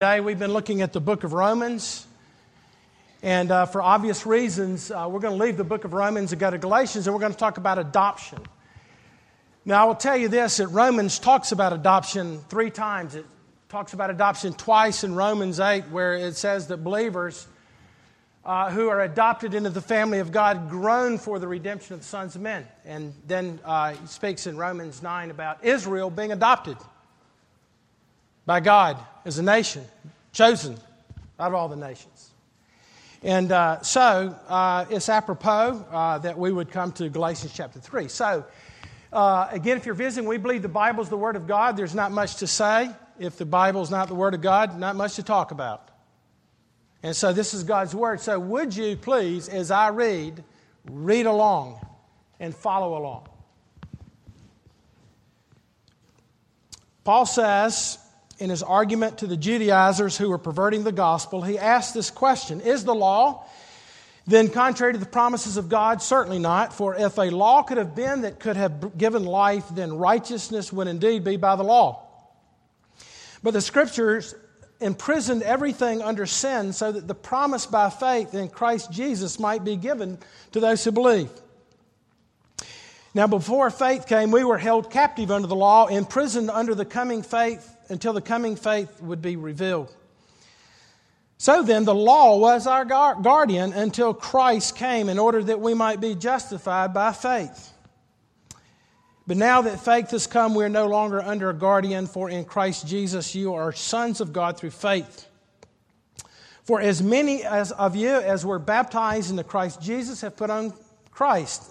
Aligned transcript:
Today 0.00 0.20
we've 0.20 0.38
been 0.38 0.52
looking 0.52 0.80
at 0.80 0.92
the 0.92 1.00
book 1.00 1.24
of 1.24 1.32
Romans, 1.32 2.06
and 3.20 3.50
uh, 3.50 3.66
for 3.66 3.82
obvious 3.82 4.26
reasons, 4.26 4.92
uh, 4.92 5.08
we're 5.10 5.18
going 5.18 5.36
to 5.36 5.44
leave 5.44 5.56
the 5.56 5.64
book 5.64 5.84
of 5.84 5.92
Romans 5.92 6.30
and 6.30 6.38
go 6.38 6.48
to 6.48 6.56
Galatians, 6.56 7.08
and 7.08 7.14
we're 7.14 7.20
going 7.20 7.32
to 7.32 7.38
talk 7.38 7.58
about 7.58 7.80
adoption. 7.80 8.38
Now, 9.64 9.82
I 9.82 9.86
will 9.86 9.96
tell 9.96 10.16
you 10.16 10.28
this 10.28 10.58
that 10.58 10.68
Romans 10.68 11.18
talks 11.18 11.50
about 11.50 11.72
adoption 11.72 12.38
three 12.48 12.70
times. 12.70 13.16
It 13.16 13.26
talks 13.68 13.92
about 13.92 14.08
adoption 14.10 14.52
twice 14.52 15.02
in 15.02 15.16
Romans 15.16 15.58
8, 15.58 15.88
where 15.88 16.14
it 16.14 16.36
says 16.36 16.68
that 16.68 16.76
believers 16.76 17.48
uh, 18.44 18.70
who 18.70 18.90
are 18.90 19.00
adopted 19.00 19.52
into 19.52 19.70
the 19.70 19.82
family 19.82 20.20
of 20.20 20.30
God 20.30 20.70
groan 20.70 21.18
for 21.18 21.40
the 21.40 21.48
redemption 21.48 21.94
of 21.94 22.02
the 22.02 22.06
sons 22.06 22.36
of 22.36 22.42
men. 22.42 22.68
And 22.84 23.14
then 23.26 23.58
uh, 23.64 23.94
he 23.94 24.06
speaks 24.06 24.46
in 24.46 24.56
Romans 24.56 25.02
9 25.02 25.32
about 25.32 25.64
Israel 25.64 26.08
being 26.08 26.30
adopted 26.30 26.76
by 28.48 28.60
God 28.60 28.96
as 29.26 29.38
a 29.38 29.42
nation, 29.42 29.84
chosen 30.32 30.74
out 31.38 31.48
of 31.48 31.54
all 31.54 31.68
the 31.68 31.76
nations. 31.76 32.30
And 33.22 33.52
uh, 33.52 33.82
so 33.82 34.34
uh, 34.48 34.86
it's 34.88 35.10
apropos 35.10 35.84
uh, 35.90 36.16
that 36.20 36.38
we 36.38 36.50
would 36.50 36.70
come 36.70 36.92
to 36.92 37.10
Galatians 37.10 37.52
chapter 37.54 37.78
3. 37.78 38.08
So, 38.08 38.46
uh, 39.12 39.48
again, 39.50 39.76
if 39.76 39.84
you're 39.84 39.94
visiting, 39.94 40.26
we 40.26 40.38
believe 40.38 40.62
the 40.62 40.68
Bible 40.68 41.02
is 41.02 41.10
the 41.10 41.16
Word 41.18 41.36
of 41.36 41.46
God. 41.46 41.76
There's 41.76 41.94
not 41.94 42.10
much 42.10 42.36
to 42.36 42.46
say. 42.46 42.88
If 43.18 43.36
the 43.36 43.44
Bible 43.44 43.82
is 43.82 43.90
not 43.90 44.08
the 44.08 44.14
Word 44.14 44.32
of 44.32 44.40
God, 44.40 44.78
not 44.78 44.96
much 44.96 45.16
to 45.16 45.22
talk 45.22 45.50
about. 45.50 45.90
And 47.02 47.14
so 47.14 47.34
this 47.34 47.52
is 47.52 47.64
God's 47.64 47.94
Word. 47.94 48.18
So, 48.18 48.40
would 48.40 48.74
you 48.74 48.96
please, 48.96 49.50
as 49.50 49.70
I 49.70 49.88
read, 49.88 50.42
read 50.86 51.26
along 51.26 51.86
and 52.40 52.56
follow 52.56 52.96
along? 52.96 53.28
Paul 57.04 57.26
says, 57.26 57.98
in 58.38 58.50
his 58.50 58.62
argument 58.62 59.18
to 59.18 59.26
the 59.26 59.36
Judaizers 59.36 60.16
who 60.16 60.28
were 60.30 60.38
perverting 60.38 60.84
the 60.84 60.92
gospel, 60.92 61.42
he 61.42 61.58
asked 61.58 61.94
this 61.94 62.10
question 62.10 62.60
Is 62.60 62.84
the 62.84 62.94
law 62.94 63.44
then 64.26 64.48
contrary 64.48 64.92
to 64.92 64.98
the 64.98 65.06
promises 65.06 65.56
of 65.56 65.68
God? 65.68 66.02
Certainly 66.02 66.38
not. 66.38 66.72
For 66.72 66.94
if 66.94 67.18
a 67.18 67.30
law 67.30 67.62
could 67.62 67.78
have 67.78 67.94
been 67.94 68.22
that 68.22 68.38
could 68.38 68.56
have 68.56 68.96
given 68.96 69.24
life, 69.24 69.64
then 69.70 69.96
righteousness 69.96 70.72
would 70.72 70.86
indeed 70.86 71.24
be 71.24 71.36
by 71.36 71.56
the 71.56 71.64
law. 71.64 72.04
But 73.42 73.54
the 73.54 73.60
scriptures 73.60 74.34
imprisoned 74.80 75.42
everything 75.42 76.02
under 76.02 76.26
sin 76.26 76.72
so 76.72 76.92
that 76.92 77.08
the 77.08 77.14
promise 77.14 77.66
by 77.66 77.90
faith 77.90 78.34
in 78.34 78.48
Christ 78.48 78.92
Jesus 78.92 79.40
might 79.40 79.64
be 79.64 79.76
given 79.76 80.18
to 80.52 80.60
those 80.60 80.84
who 80.84 80.92
believe. 80.92 81.30
Now, 83.14 83.26
before 83.26 83.70
faith 83.70 84.06
came, 84.06 84.30
we 84.30 84.44
were 84.44 84.58
held 84.58 84.90
captive 84.90 85.32
under 85.32 85.48
the 85.48 85.56
law, 85.56 85.86
imprisoned 85.86 86.50
under 86.50 86.74
the 86.74 86.84
coming 86.84 87.22
faith 87.22 87.74
until 87.88 88.12
the 88.12 88.20
coming 88.20 88.56
faith 88.56 89.00
would 89.00 89.22
be 89.22 89.36
revealed. 89.36 89.94
So 91.38 91.62
then, 91.62 91.84
the 91.84 91.94
law 91.94 92.36
was 92.36 92.66
our 92.66 92.84
guardian 92.84 93.72
until 93.72 94.12
Christ 94.12 94.76
came 94.76 95.08
in 95.08 95.18
order 95.18 95.42
that 95.44 95.60
we 95.60 95.72
might 95.72 96.00
be 96.00 96.16
justified 96.16 96.92
by 96.92 97.12
faith. 97.12 97.72
But 99.28 99.36
now 99.36 99.62
that 99.62 99.78
faith 99.78 100.10
has 100.10 100.26
come, 100.26 100.54
we 100.54 100.64
are 100.64 100.70
no 100.70 100.86
longer 100.88 101.22
under 101.22 101.50
a 101.50 101.54
guardian, 101.54 102.06
for 102.06 102.28
in 102.28 102.44
Christ 102.44 102.88
Jesus 102.88 103.34
you 103.34 103.54
are 103.54 103.72
sons 103.72 104.20
of 104.20 104.32
God 104.32 104.58
through 104.58 104.70
faith. 104.70 105.28
For 106.64 106.80
as 106.80 107.02
many 107.02 107.44
as 107.44 107.70
of 107.70 107.94
you 107.94 108.08
as 108.10 108.44
were 108.44 108.58
baptized 108.58 109.30
into 109.30 109.44
Christ 109.44 109.80
Jesus 109.80 110.22
have 110.22 110.36
put 110.36 110.50
on 110.50 110.72
Christ. 111.10 111.62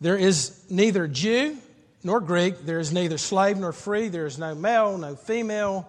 There 0.00 0.16
is 0.16 0.64
neither 0.70 1.06
Jew 1.06 1.58
nor 2.02 2.20
Greek, 2.20 2.64
there 2.64 2.78
is 2.78 2.92
neither 2.92 3.18
slave 3.18 3.58
nor 3.58 3.72
free, 3.72 4.08
there 4.08 4.26
is 4.26 4.38
no 4.38 4.54
male, 4.54 4.96
no 4.96 5.16
female, 5.16 5.88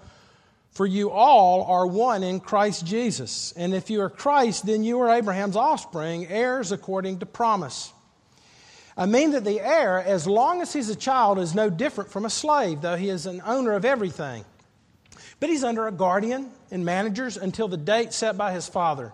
for 0.72 0.86
you 0.86 1.10
all 1.12 1.64
are 1.64 1.86
one 1.86 2.24
in 2.24 2.40
Christ 2.40 2.86
Jesus. 2.86 3.54
And 3.56 3.74
if 3.74 3.90
you 3.90 4.02
are 4.02 4.10
Christ, 4.10 4.66
then 4.66 4.84
you 4.84 5.00
are 5.02 5.10
Abraham's 5.10 5.56
offspring, 5.56 6.28
heirs 6.28 6.72
according 6.72 7.20
to 7.20 7.26
promise. 7.26 7.92
I 8.98 9.06
mean 9.06 9.32
that 9.32 9.46
the 9.46 9.60
heir, 9.60 10.00
as 10.00 10.28
long 10.28 10.62
as 10.62 10.74
he's 10.74 10.90
a 10.90 10.96
child, 10.96 11.40
is 11.40 11.56
no 11.56 11.70
different 11.70 12.12
from 12.12 12.26
a 12.26 12.30
slave, 12.30 12.82
though 12.82 12.98
he 12.98 13.10
is 13.10 13.26
an 13.26 13.42
owner 13.46 13.74
of 13.74 13.86
everything. 13.86 14.46
But 15.40 15.50
he's 15.50 15.64
under 15.64 15.88
a 15.88 15.92
guardian 15.92 16.52
and 16.70 16.86
managers 16.86 17.38
until 17.38 17.68
the 17.68 17.78
date 17.78 18.14
set 18.14 18.38
by 18.38 18.52
his 18.52 18.68
father. 18.68 19.14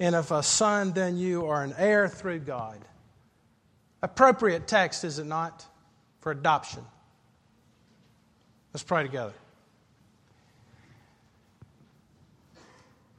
And 0.00 0.14
if 0.14 0.30
a 0.30 0.42
son, 0.42 0.92
then 0.92 1.18
you 1.18 1.46
are 1.46 1.62
an 1.62 1.74
heir 1.76 2.08
through 2.08 2.40
God. 2.40 2.78
Appropriate 4.02 4.66
text, 4.66 5.04
is 5.04 5.18
it 5.18 5.26
not, 5.26 5.64
for 6.20 6.32
adoption? 6.32 6.82
Let's 8.72 8.82
pray 8.82 9.02
together. 9.02 9.34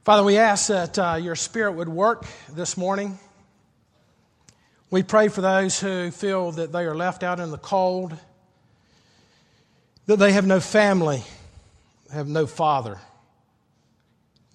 Father, 0.02 0.24
we 0.24 0.38
ask 0.38 0.66
that 0.66 0.98
uh, 0.98 1.18
your 1.22 1.36
Spirit 1.36 1.74
would 1.74 1.88
work 1.88 2.26
this 2.52 2.76
morning. 2.76 3.16
We 4.90 5.04
pray 5.04 5.28
for 5.28 5.40
those 5.40 5.78
who 5.78 6.10
feel 6.10 6.50
that 6.52 6.72
they 6.72 6.82
are 6.82 6.96
left 6.96 7.22
out 7.22 7.38
in 7.38 7.52
the 7.52 7.58
cold, 7.58 8.12
that 10.06 10.16
they 10.16 10.32
have 10.32 10.46
no 10.46 10.58
family, 10.58 11.22
have 12.12 12.26
no 12.26 12.48
father, 12.48 12.98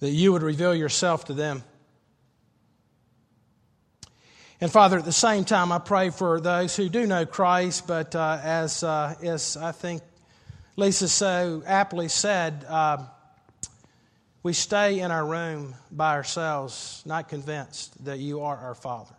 that 0.00 0.10
you 0.10 0.32
would 0.34 0.42
reveal 0.42 0.74
yourself 0.74 1.24
to 1.24 1.32
them. 1.32 1.64
And 4.60 4.72
Father, 4.72 4.98
at 4.98 5.04
the 5.04 5.12
same 5.12 5.44
time, 5.44 5.70
I 5.70 5.78
pray 5.78 6.10
for 6.10 6.40
those 6.40 6.74
who 6.74 6.88
do 6.88 7.06
know 7.06 7.24
Christ, 7.24 7.86
but 7.86 8.16
uh, 8.16 8.40
as, 8.42 8.82
uh, 8.82 9.14
as 9.22 9.56
I 9.56 9.70
think 9.70 10.02
Lisa 10.76 11.06
so 11.08 11.62
aptly 11.64 12.08
said, 12.08 12.64
uh, 12.68 13.04
we 14.42 14.52
stay 14.52 14.98
in 14.98 15.12
our 15.12 15.24
room 15.24 15.76
by 15.92 16.14
ourselves, 16.14 17.04
not 17.06 17.28
convinced 17.28 18.04
that 18.04 18.18
you 18.18 18.40
are 18.40 18.56
our 18.56 18.74
Father. 18.74 19.14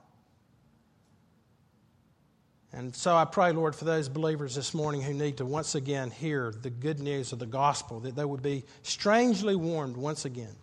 And 2.73 2.93
so 2.93 3.15
I 3.15 3.23
pray, 3.23 3.53
Lord, 3.53 3.75
for 3.75 3.85
those 3.85 4.09
believers 4.09 4.55
this 4.55 4.73
morning 4.73 5.01
who 5.01 5.13
need 5.13 5.37
to 5.37 5.45
once 5.45 5.73
again 5.73 6.11
hear 6.11 6.53
the 6.61 6.69
good 6.69 6.99
news 6.99 7.31
of 7.31 7.39
the 7.39 7.45
gospel, 7.45 8.01
that 8.01 8.15
they 8.15 8.25
would 8.25 8.43
be 8.43 8.65
strangely 8.83 9.55
warmed 9.55 9.95
once 9.95 10.25
again. 10.25 10.55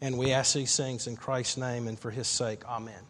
And 0.00 0.16
we 0.16 0.32
ask 0.32 0.54
these 0.54 0.74
things 0.74 1.06
in 1.06 1.16
Christ's 1.16 1.58
name 1.58 1.86
and 1.86 1.98
for 1.98 2.10
his 2.10 2.28
sake. 2.28 2.66
Amen. 2.66 3.02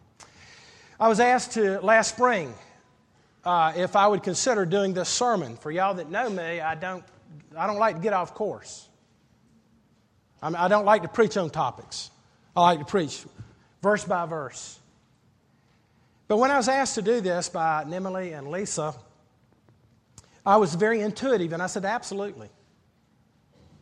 I 1.00 1.06
was 1.06 1.20
asked 1.20 1.52
to 1.52 1.80
last 1.80 2.14
spring 2.14 2.52
uh, 3.44 3.72
if 3.76 3.94
I 3.94 4.08
would 4.08 4.24
consider 4.24 4.66
doing 4.66 4.94
this 4.94 5.08
sermon. 5.08 5.56
For 5.56 5.70
y'all 5.70 5.94
that 5.94 6.10
know 6.10 6.28
me, 6.28 6.60
I 6.60 6.74
don't, 6.74 7.04
I 7.56 7.68
don't 7.68 7.78
like 7.78 7.96
to 7.96 8.02
get 8.02 8.12
off 8.12 8.34
course. 8.34 8.88
I, 10.42 10.48
mean, 10.48 10.56
I 10.56 10.66
don't 10.66 10.84
like 10.84 11.02
to 11.02 11.08
preach 11.08 11.36
on 11.36 11.50
topics. 11.50 12.10
I 12.56 12.62
like 12.62 12.80
to 12.80 12.84
preach 12.84 13.24
verse 13.80 14.04
by 14.04 14.26
verse. 14.26 14.78
But 16.26 16.38
when 16.38 16.50
I 16.50 16.56
was 16.56 16.68
asked 16.68 16.96
to 16.96 17.02
do 17.02 17.20
this 17.20 17.48
by 17.48 17.84
Nemily 17.84 18.36
and 18.36 18.50
Lisa, 18.50 18.92
I 20.44 20.56
was 20.56 20.74
very 20.74 21.00
intuitive 21.00 21.52
and 21.52 21.62
I 21.62 21.68
said, 21.68 21.84
absolutely. 21.84 22.48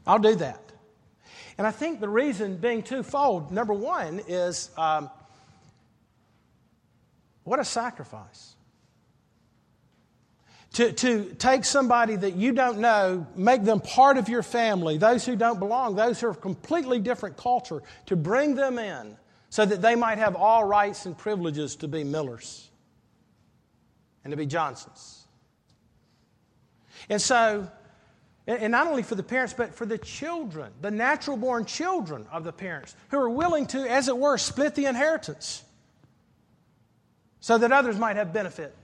I'll 0.06 0.18
do 0.18 0.34
that. 0.36 0.60
And 1.56 1.66
I 1.66 1.70
think 1.70 2.00
the 2.00 2.08
reason 2.08 2.58
being 2.58 2.82
twofold. 2.82 3.50
Number 3.50 3.72
one 3.72 4.20
is 4.28 4.70
um, 4.76 5.10
what 7.46 7.60
a 7.60 7.64
sacrifice. 7.64 8.56
To, 10.72 10.92
to 10.92 11.32
take 11.38 11.64
somebody 11.64 12.16
that 12.16 12.34
you 12.34 12.52
don't 12.52 12.78
know, 12.78 13.24
make 13.36 13.64
them 13.64 13.80
part 13.80 14.18
of 14.18 14.28
your 14.28 14.42
family, 14.42 14.98
those 14.98 15.24
who 15.24 15.36
don't 15.36 15.60
belong, 15.60 15.94
those 15.94 16.20
who 16.20 16.26
are 16.26 16.30
of 16.30 16.40
completely 16.40 16.98
different 16.98 17.36
culture, 17.36 17.82
to 18.06 18.16
bring 18.16 18.56
them 18.56 18.78
in 18.78 19.16
so 19.48 19.64
that 19.64 19.80
they 19.80 19.94
might 19.94 20.18
have 20.18 20.34
all 20.34 20.64
rights 20.64 21.06
and 21.06 21.16
privileges 21.16 21.76
to 21.76 21.88
be 21.88 22.02
Millers 22.02 22.68
and 24.24 24.32
to 24.32 24.36
be 24.36 24.44
Johnsons. 24.44 25.24
And 27.08 27.22
so, 27.22 27.70
and 28.48 28.72
not 28.72 28.88
only 28.88 29.04
for 29.04 29.14
the 29.14 29.22
parents, 29.22 29.54
but 29.56 29.72
for 29.72 29.86
the 29.86 29.98
children, 29.98 30.72
the 30.80 30.90
natural 30.90 31.36
born 31.36 31.64
children 31.64 32.26
of 32.32 32.42
the 32.42 32.52
parents, 32.52 32.96
who 33.10 33.18
are 33.18 33.30
willing 33.30 33.66
to, 33.66 33.88
as 33.88 34.08
it 34.08 34.18
were, 34.18 34.36
split 34.36 34.74
the 34.74 34.86
inheritance 34.86 35.62
so 37.46 37.56
that 37.56 37.70
others 37.70 37.96
might 37.96 38.16
have 38.16 38.32
benefit. 38.32 38.74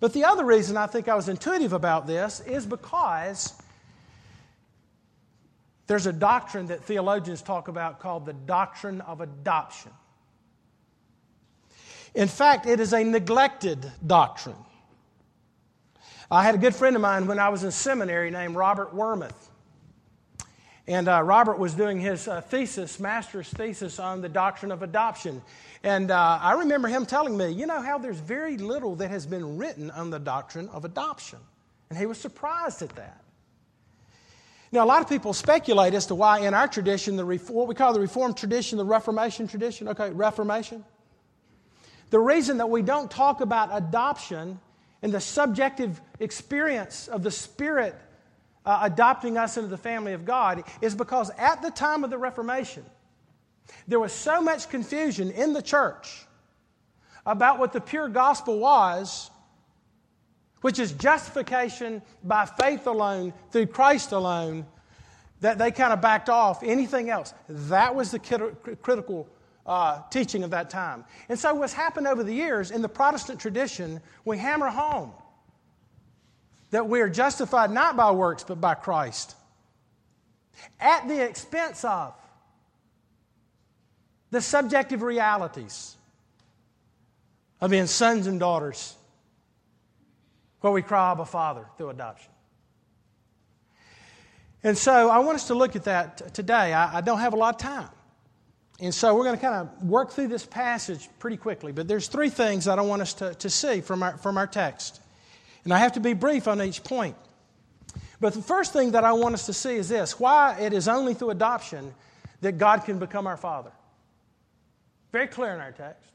But 0.00 0.14
the 0.14 0.24
other 0.24 0.46
reason 0.46 0.78
I 0.78 0.86
think 0.86 1.08
I 1.08 1.14
was 1.14 1.28
intuitive 1.28 1.74
about 1.74 2.06
this 2.06 2.40
is 2.40 2.64
because 2.64 3.52
there's 5.86 6.06
a 6.06 6.12
doctrine 6.14 6.68
that 6.68 6.84
theologians 6.84 7.42
talk 7.42 7.68
about 7.68 8.00
called 8.00 8.24
the 8.24 8.32
doctrine 8.32 9.02
of 9.02 9.20
adoption. 9.20 9.92
In 12.14 12.28
fact, 12.28 12.64
it 12.64 12.80
is 12.80 12.94
a 12.94 13.04
neglected 13.04 13.92
doctrine. 14.06 14.56
I 16.30 16.44
had 16.44 16.54
a 16.54 16.58
good 16.58 16.74
friend 16.74 16.96
of 16.96 17.02
mine 17.02 17.26
when 17.26 17.38
I 17.38 17.50
was 17.50 17.62
in 17.62 17.72
seminary 17.72 18.30
named 18.30 18.56
Robert 18.56 18.96
Wormuth. 18.96 19.49
And 20.90 21.08
uh, 21.08 21.22
Robert 21.22 21.60
was 21.60 21.74
doing 21.74 22.00
his 22.00 22.26
uh, 22.26 22.40
thesis, 22.40 22.98
master's 22.98 23.48
thesis 23.48 24.00
on 24.00 24.22
the 24.22 24.28
doctrine 24.28 24.72
of 24.72 24.82
adoption. 24.82 25.40
And 25.84 26.10
uh, 26.10 26.38
I 26.42 26.54
remember 26.54 26.88
him 26.88 27.06
telling 27.06 27.36
me, 27.36 27.52
you 27.52 27.64
know 27.66 27.80
how 27.80 27.98
there's 27.98 28.18
very 28.18 28.56
little 28.56 28.96
that 28.96 29.08
has 29.08 29.24
been 29.24 29.56
written 29.56 29.92
on 29.92 30.10
the 30.10 30.18
doctrine 30.18 30.68
of 30.70 30.84
adoption. 30.84 31.38
And 31.90 31.96
he 31.96 32.06
was 32.06 32.18
surprised 32.18 32.82
at 32.82 32.88
that. 32.96 33.22
Now, 34.72 34.84
a 34.84 34.86
lot 34.86 35.00
of 35.00 35.08
people 35.08 35.32
speculate 35.32 35.94
as 35.94 36.06
to 36.06 36.16
why 36.16 36.40
in 36.40 36.54
our 36.54 36.66
tradition, 36.66 37.14
the, 37.14 37.24
what 37.24 37.68
we 37.68 37.76
call 37.76 37.92
the 37.92 38.00
Reformed 38.00 38.36
tradition, 38.36 38.76
the 38.76 38.84
Reformation 38.84 39.46
tradition, 39.46 39.86
okay, 39.90 40.10
Reformation, 40.10 40.84
the 42.10 42.18
reason 42.18 42.56
that 42.56 42.68
we 42.68 42.82
don't 42.82 43.08
talk 43.08 43.42
about 43.42 43.70
adoption 43.72 44.58
and 45.02 45.12
the 45.12 45.20
subjective 45.20 46.00
experience 46.18 47.06
of 47.06 47.22
the 47.22 47.30
Spirit 47.30 47.94
uh, 48.64 48.80
adopting 48.82 49.36
us 49.38 49.56
into 49.56 49.68
the 49.68 49.78
family 49.78 50.12
of 50.12 50.24
God 50.24 50.64
is 50.80 50.94
because 50.94 51.30
at 51.38 51.62
the 51.62 51.70
time 51.70 52.04
of 52.04 52.10
the 52.10 52.18
Reformation, 52.18 52.84
there 53.88 54.00
was 54.00 54.12
so 54.12 54.40
much 54.42 54.68
confusion 54.68 55.30
in 55.30 55.52
the 55.52 55.62
church 55.62 56.26
about 57.24 57.58
what 57.58 57.72
the 57.72 57.80
pure 57.80 58.08
gospel 58.08 58.58
was, 58.58 59.30
which 60.60 60.78
is 60.78 60.92
justification 60.92 62.02
by 62.24 62.44
faith 62.44 62.86
alone, 62.86 63.32
through 63.50 63.66
Christ 63.66 64.12
alone, 64.12 64.66
that 65.40 65.56
they 65.56 65.70
kind 65.70 65.92
of 65.92 66.00
backed 66.00 66.28
off 66.28 66.62
anything 66.62 67.08
else. 67.08 67.32
That 67.48 67.94
was 67.94 68.10
the 68.10 68.18
critical 68.18 69.26
uh, 69.64 70.02
teaching 70.10 70.42
of 70.42 70.50
that 70.50 70.68
time. 70.68 71.04
And 71.28 71.38
so, 71.38 71.54
what's 71.54 71.72
happened 71.72 72.06
over 72.06 72.22
the 72.22 72.34
years 72.34 72.70
in 72.70 72.82
the 72.82 72.88
Protestant 72.88 73.40
tradition, 73.40 74.00
we 74.24 74.36
hammer 74.36 74.68
home 74.68 75.12
that 76.70 76.88
we 76.88 77.00
are 77.00 77.08
justified 77.08 77.70
not 77.70 77.96
by 77.96 78.10
works, 78.10 78.44
but 78.44 78.60
by 78.60 78.74
Christ. 78.74 79.34
At 80.78 81.08
the 81.08 81.24
expense 81.24 81.84
of 81.84 82.14
the 84.30 84.40
subjective 84.40 85.02
realities 85.02 85.96
of 87.60 87.70
being 87.70 87.86
sons 87.86 88.26
and 88.26 88.38
daughters, 88.38 88.94
where 90.60 90.72
we 90.72 90.82
cry, 90.82 91.12
Abba, 91.12 91.24
Father, 91.24 91.66
through 91.76 91.90
adoption. 91.90 92.30
And 94.62 94.76
so 94.76 95.08
I 95.08 95.18
want 95.18 95.36
us 95.36 95.46
to 95.46 95.54
look 95.54 95.74
at 95.74 95.84
that 95.84 96.34
today. 96.34 96.74
I, 96.74 96.98
I 96.98 97.00
don't 97.00 97.18
have 97.18 97.32
a 97.32 97.36
lot 97.36 97.54
of 97.54 97.60
time. 97.60 97.88
And 98.78 98.94
so 98.94 99.14
we're 99.14 99.24
going 99.24 99.36
to 99.36 99.40
kind 99.40 99.68
of 99.68 99.84
work 99.86 100.10
through 100.10 100.28
this 100.28 100.44
passage 100.44 101.08
pretty 101.18 101.36
quickly. 101.36 101.72
But 101.72 101.88
there's 101.88 102.08
three 102.08 102.30
things 102.30 102.66
that 102.66 102.78
I 102.78 102.82
want 102.82 103.02
us 103.02 103.14
to, 103.14 103.34
to 103.34 103.50
see 103.50 103.80
from 103.80 104.02
our, 104.02 104.16
from 104.18 104.38
our 104.38 104.46
text. 104.46 105.00
And 105.64 105.72
I 105.72 105.78
have 105.78 105.92
to 105.92 106.00
be 106.00 106.14
brief 106.14 106.48
on 106.48 106.62
each 106.62 106.82
point. 106.82 107.16
But 108.20 108.34
the 108.34 108.42
first 108.42 108.72
thing 108.72 108.92
that 108.92 109.04
I 109.04 109.12
want 109.12 109.34
us 109.34 109.46
to 109.46 109.52
see 109.52 109.76
is 109.76 109.88
this 109.88 110.20
why 110.20 110.58
it 110.60 110.72
is 110.72 110.88
only 110.88 111.14
through 111.14 111.30
adoption 111.30 111.94
that 112.40 112.58
God 112.58 112.84
can 112.84 112.98
become 112.98 113.26
our 113.26 113.36
Father. 113.36 113.72
Very 115.12 115.26
clear 115.26 115.54
in 115.54 115.60
our 115.60 115.72
text. 115.72 116.10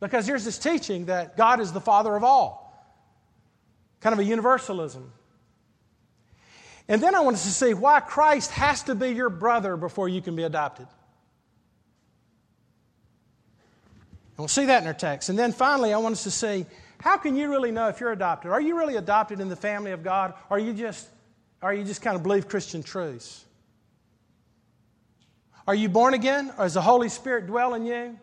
Because 0.00 0.26
here's 0.26 0.44
this 0.44 0.58
teaching 0.58 1.06
that 1.06 1.36
God 1.36 1.60
is 1.60 1.72
the 1.72 1.80
Father 1.80 2.14
of 2.14 2.22
all, 2.22 2.90
kind 4.00 4.12
of 4.12 4.18
a 4.18 4.24
universalism. 4.24 5.12
And 6.88 7.02
then 7.02 7.14
I 7.14 7.20
want 7.20 7.34
us 7.36 7.44
to 7.44 7.50
see 7.50 7.74
why 7.74 8.00
Christ 8.00 8.50
has 8.52 8.82
to 8.84 8.94
be 8.94 9.08
your 9.08 9.30
brother 9.30 9.76
before 9.76 10.08
you 10.08 10.20
can 10.20 10.36
be 10.36 10.44
adopted. 10.44 10.86
And 14.36 14.38
we'll 14.38 14.48
see 14.48 14.66
that 14.66 14.82
in 14.82 14.86
our 14.86 14.94
text. 14.94 15.30
And 15.30 15.38
then 15.38 15.52
finally, 15.52 15.94
I 15.94 15.98
want 15.98 16.12
us 16.12 16.24
to 16.24 16.30
see 16.30 16.66
how 17.00 17.16
can 17.16 17.36
you 17.36 17.50
really 17.50 17.70
know 17.70 17.88
if 17.88 18.00
you're 18.00 18.12
adopted? 18.12 18.50
Are 18.50 18.60
you 18.60 18.76
really 18.76 18.96
adopted 18.96 19.40
in 19.40 19.48
the 19.48 19.56
family 19.56 19.92
of 19.92 20.02
God? 20.02 20.34
Or 20.50 20.56
are 20.56 20.60
you 20.60 20.72
just, 20.72 21.08
are 21.62 21.74
you 21.74 21.84
just 21.84 22.02
kind 22.02 22.16
of 22.16 22.22
believe 22.22 22.48
Christian 22.48 22.82
truths? 22.82 23.44
Are 25.66 25.74
you 25.74 25.88
born 25.88 26.14
again? 26.14 26.52
Or 26.58 26.64
does 26.64 26.74
the 26.74 26.82
Holy 26.82 27.08
Spirit 27.08 27.46
dwell 27.46 27.74
in 27.74 27.84
you? 27.84 28.18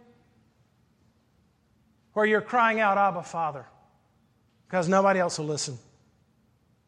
Or 2.15 2.25
you're 2.25 2.41
crying 2.41 2.79
out, 2.79 2.97
Abba, 2.97 3.23
Father, 3.23 3.65
because 4.67 4.87
nobody 4.87 5.19
else 5.19 5.39
will 5.39 5.47
listen. 5.47 5.77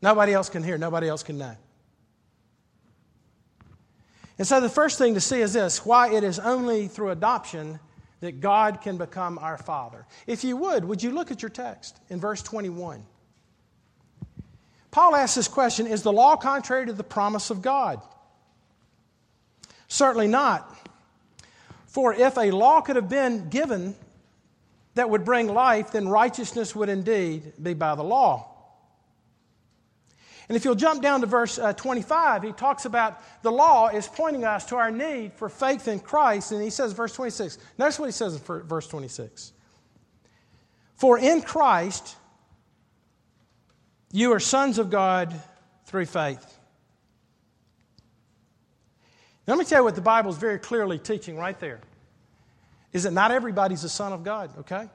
Nobody 0.01 0.33
else 0.33 0.49
can 0.49 0.63
hear, 0.63 0.77
nobody 0.77 1.07
else 1.07 1.23
can 1.23 1.37
know. 1.37 1.55
And 4.37 4.45
so 4.45 4.59
the 4.59 4.69
first 4.69 4.97
thing 4.97 5.13
to 5.13 5.21
see 5.21 5.41
is 5.41 5.53
this 5.53 5.85
why 5.85 6.13
it 6.13 6.23
is 6.23 6.39
only 6.39 6.87
through 6.87 7.09
adoption 7.11 7.79
that 8.25 8.42
God 8.42 8.81
can 8.81 8.98
become 8.98 9.38
our 9.38 9.57
Father. 9.57 10.06
If 10.25 10.44
you 10.44 10.57
would, 10.57 10.83
would 10.86 11.01
you 11.01 11.12
look 11.12 11.31
at 11.31 11.42
your 11.42 11.50
text 11.50 11.98
in 12.10 12.19
verse 12.19 12.42
21? 12.42 13.06
Paul 14.92 15.16
asks 15.16 15.36
this 15.36 15.48
question 15.48 15.88
Is 15.88 16.04
the 16.04 16.12
law 16.12 16.36
contrary 16.36 16.88
to 16.88 16.94
the 16.94 17.04
promise 17.04 17.50
of 17.50 17.62
God? 17.62 18.01
Certainly 19.88 20.27
not. 20.27 20.69
For 21.88 22.13
if 22.13 22.38
a 22.38 22.51
law 22.51 22.81
could 22.81 22.95
have 22.95 23.10
been 23.10 23.50
given 23.50 23.95
that 24.95 25.10
would 25.10 25.24
bring 25.24 25.54
life, 25.54 25.92
then 25.92 26.07
righteousness 26.07 26.75
would 26.75 26.89
indeed 26.89 27.54
be 27.62 27.74
by 27.74 27.95
the 27.95 28.04
law. 28.04 28.55
And 30.47 30.56
if 30.56 30.63
you'll 30.63 30.75
jump 30.75 31.01
down 31.01 31.21
to 31.21 31.27
verse 31.27 31.57
uh, 31.57 31.74
25, 31.74 32.44
he 32.44 32.51
talks 32.51 32.86
about 32.86 33.21
the 33.42 33.51
law 33.51 33.88
is 33.88 34.07
pointing 34.07 34.44
us 34.44 34.65
to 34.65 34.75
our 34.75 34.92
need 34.92 35.33
for 35.33 35.50
faith 35.50 35.88
in 35.88 36.00
Christ. 36.00 36.51
And 36.51 36.62
he 36.62 36.69
says, 36.69 36.94
verse 36.94 37.13
26, 37.13 37.57
notice 37.77 38.00
what 38.00 38.06
he 38.06 38.12
says 38.12 38.36
in 38.36 38.42
verse 38.42 38.88
26. 38.88 39.53
For 40.95 41.18
in 41.18 41.42
Christ, 41.42 42.15
you 44.12 44.31
are 44.33 44.39
sons 44.39 44.77
of 44.77 44.89
God 44.89 45.33
through 45.86 46.06
faith. 46.06 46.45
Now, 49.47 49.53
let 49.53 49.59
me 49.59 49.65
tell 49.65 49.80
you 49.80 49.83
what 49.83 49.95
the 49.95 50.01
Bible 50.01 50.31
is 50.31 50.38
very 50.38 50.57
clearly 50.57 50.97
teaching 50.97 51.38
right 51.38 51.59
there. 51.59 51.81
Is 52.94 53.03
that 53.03 53.12
not 53.12 53.31
everybody's 53.31 53.83
a 53.83 53.89
son 53.89 54.13
of 54.13 54.24
God, 54.24 54.57
okay? 54.59 54.89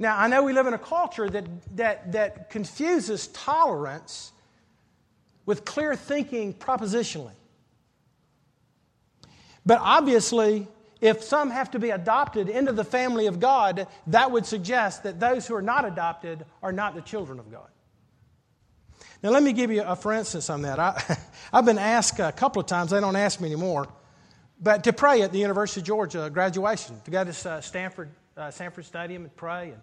Now, 0.00 0.18
I 0.18 0.28
know 0.28 0.42
we 0.42 0.54
live 0.54 0.66
in 0.66 0.72
a 0.72 0.78
culture 0.78 1.28
that, 1.28 1.44
that, 1.76 2.12
that 2.12 2.48
confuses 2.48 3.26
tolerance 3.28 4.32
with 5.44 5.66
clear 5.66 5.94
thinking 5.94 6.54
propositionally. 6.54 7.34
But 9.66 9.78
obviously, 9.82 10.66
if 11.02 11.22
some 11.22 11.50
have 11.50 11.72
to 11.72 11.78
be 11.78 11.90
adopted 11.90 12.48
into 12.48 12.72
the 12.72 12.82
family 12.82 13.26
of 13.26 13.40
God, 13.40 13.86
that 14.06 14.30
would 14.30 14.46
suggest 14.46 15.02
that 15.02 15.20
those 15.20 15.46
who 15.46 15.54
are 15.54 15.62
not 15.62 15.84
adopted 15.84 16.46
are 16.62 16.72
not 16.72 16.94
the 16.94 17.02
children 17.02 17.38
of 17.38 17.52
God. 17.52 17.68
Now, 19.22 19.28
let 19.30 19.42
me 19.42 19.52
give 19.52 19.70
you 19.70 19.82
a 19.82 19.94
for 19.94 20.14
instance 20.14 20.48
on 20.48 20.62
that. 20.62 20.78
I, 20.78 20.98
have 21.52 21.66
been 21.66 21.76
asked 21.76 22.18
a 22.20 22.32
couple 22.32 22.60
of 22.60 22.66
times, 22.66 22.90
they 22.92 23.00
don't 23.00 23.16
ask 23.16 23.38
me 23.38 23.48
anymore, 23.48 23.86
but 24.62 24.84
to 24.84 24.94
pray 24.94 25.20
at 25.20 25.30
the 25.30 25.40
University 25.40 25.82
of 25.82 25.86
Georgia 25.86 26.30
graduation, 26.32 26.98
to 27.04 27.10
go 27.10 27.22
to 27.22 27.60
Stanford, 27.62 28.08
uh, 28.38 28.50
Sanford 28.50 28.86
Stadium 28.86 29.24
and 29.24 29.36
pray. 29.36 29.72
And 29.72 29.82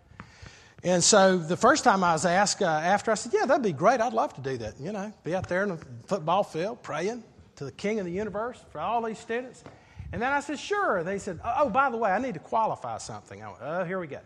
and 0.88 1.04
so 1.04 1.38
the 1.38 1.58
first 1.58 1.84
time 1.84 2.02
I 2.02 2.14
was 2.14 2.26
asked 2.26 2.62
uh, 2.62 2.66
after, 2.66 3.12
I 3.12 3.16
said, 3.16 3.34
Yeah, 3.34 3.46
that'd 3.46 3.62
be 3.62 3.74
great. 3.74 4.00
I'd 4.00 4.14
love 4.14 4.34
to 4.36 4.42
do 4.42 4.58
that. 4.60 4.80
You 4.80 4.94
know, 4.94 5.12
be 5.26 5.36
out 5.36 5.50
there 5.50 5.64
in 5.64 5.70
the 5.70 5.80
football 6.06 6.44
field 6.44 6.82
praying 6.82 7.26
to 7.58 7.66
the 7.66 7.74
King 7.74 8.00
of 8.00 8.06
the 8.06 8.12
universe 8.12 8.64
for 8.72 8.80
all 8.80 9.02
these 9.02 9.20
students. 9.20 9.66
And 10.14 10.22
then 10.22 10.32
I 10.32 10.40
said, 10.40 10.58
Sure. 10.58 11.04
They 11.04 11.20
said, 11.20 11.42
Oh, 11.44 11.54
oh 11.58 11.70
by 11.70 11.90
the 11.90 11.98
way, 11.98 12.12
I 12.12 12.20
need 12.20 12.36
to 12.36 12.40
qualify 12.40 13.00
something. 13.00 13.44
I 13.44 13.48
went, 13.48 13.60
Oh, 13.62 13.84
here 13.84 14.00
we 14.00 14.08
go. 14.08 14.22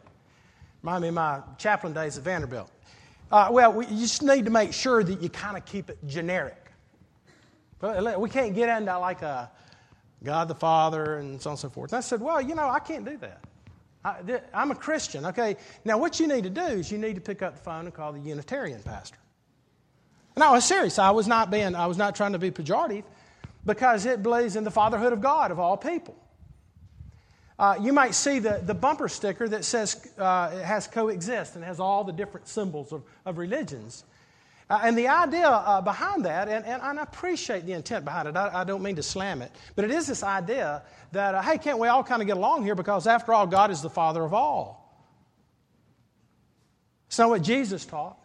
Remind 0.84 1.02
me 1.02 1.08
of 1.08 1.16
my 1.16 1.42
chaplain 1.58 1.94
days 1.94 2.20
at 2.20 2.24
Vanderbilt. 2.24 2.70
Uh, 3.32 3.48
well, 3.50 3.74
we, 3.74 3.88
you 3.88 3.98
just 3.98 4.22
need 4.22 4.46
to 4.46 4.52
make 4.52 4.72
sure 4.72 5.04
that 5.04 5.20
you 5.20 5.30
kind 5.30 5.58
of 5.58 5.66
keep 5.66 5.90
it 5.90 5.98
generic. 6.06 6.72
But 7.80 8.22
we 8.22 8.30
can't 8.30 8.54
get 8.54 8.70
into 8.78 9.00
like 9.00 9.24
a 9.24 9.50
God 10.24 10.48
the 10.48 10.54
Father 10.54 11.16
and 11.16 11.42
so 11.42 11.50
on 11.50 11.54
and 11.54 11.60
so 11.60 11.70
forth. 11.70 11.92
And 11.92 11.98
I 11.98 12.02
said, 12.02 12.22
Well, 12.22 12.40
you 12.40 12.54
know, 12.54 12.70
I 12.70 12.78
can't 12.78 13.04
do 13.04 13.18
that. 13.18 13.42
I, 14.04 14.42
am 14.54 14.72
a 14.72 14.76
Christian. 14.76 15.26
Okay, 15.28 15.58
now 15.86 15.98
what 15.98 16.20
you 16.20 16.28
need 16.28 16.44
to 16.44 16.50
do 16.50 16.62
is 16.62 16.92
you 16.92 16.98
need 16.98 17.16
to 17.16 17.22
pick 17.22 17.42
up 17.42 17.56
the 17.56 17.62
phone 17.62 17.86
and 17.86 17.94
call 17.94 18.14
the 18.14 18.20
Unitarian 18.20 18.82
pastor. 18.82 19.18
And 20.36 20.44
I 20.44 20.52
was 20.52 20.66
serious. 20.66 20.98
I 20.98 21.12
was 21.12 21.28
not 21.28 21.52
being, 21.52 21.76
I 21.76 21.88
was 21.88 21.98
not 21.98 22.16
trying 22.16 22.32
to 22.34 22.40
be 22.40 22.52
pejorative 22.52 23.04
because 23.66 24.06
it 24.06 24.24
believes 24.24 24.56
in 24.56 24.64
the 24.64 24.72
fatherhood 24.72 25.14
of 25.14 25.22
God 25.22 25.52
of 25.52 25.60
all 25.60 25.78
people. 25.78 26.16
Uh, 27.60 27.78
you 27.80 27.94
might 27.94 28.16
see 28.16 28.40
the, 28.40 28.60
the 28.66 28.74
bumper 28.74 29.08
sticker 29.08 29.48
that 29.48 29.64
says 29.64 30.12
uh, 30.18 30.50
it 30.52 30.64
has 30.64 30.88
coexist 30.88 31.56
and 31.56 31.64
has 31.64 31.80
all 31.80 32.04
the 32.04 32.12
different 32.12 32.48
symbols 32.48 32.92
of, 32.92 33.04
of 33.26 33.38
religions. 33.38 34.04
Uh, 34.72 34.80
and 34.86 34.98
the 34.98 35.10
idea 35.10 35.50
uh, 35.50 35.82
behind 35.82 36.24
that, 36.24 36.48
and, 36.48 36.66
and, 36.66 36.82
I 36.82 37.04
appreciate 37.04 37.66
the 37.66 37.74
intent 37.74 38.06
behind 38.06 38.30
it, 38.30 38.38
I, 38.38 38.62
I, 38.62 38.64
don't 38.64 38.82
mean 38.82 38.96
to 38.96 39.04
slam 39.04 39.42
it, 39.42 39.52
but 39.76 39.84
it 39.84 39.92
is 39.92 40.08
this 40.08 40.24
idea 40.24 40.84
that, 41.12 41.36
uh, 41.36 41.42
hey, 41.42 41.58
can't 41.58 41.78
we 41.78 41.90
all 41.90 42.06
kind 42.06 42.22
of 42.22 42.26
get 42.26 42.38
along 42.38 42.64
here 42.64 42.74
because 42.74 43.06
after 43.06 43.34
all, 43.34 43.46
God 43.46 43.70
is 43.70 43.82
the 43.82 43.90
Father 43.90 44.24
of 44.24 44.34
all. 44.34 45.06
It's 47.08 47.20
not 47.20 47.28
what 47.28 47.42
Jesus 47.42 47.86
taught. 47.86 48.18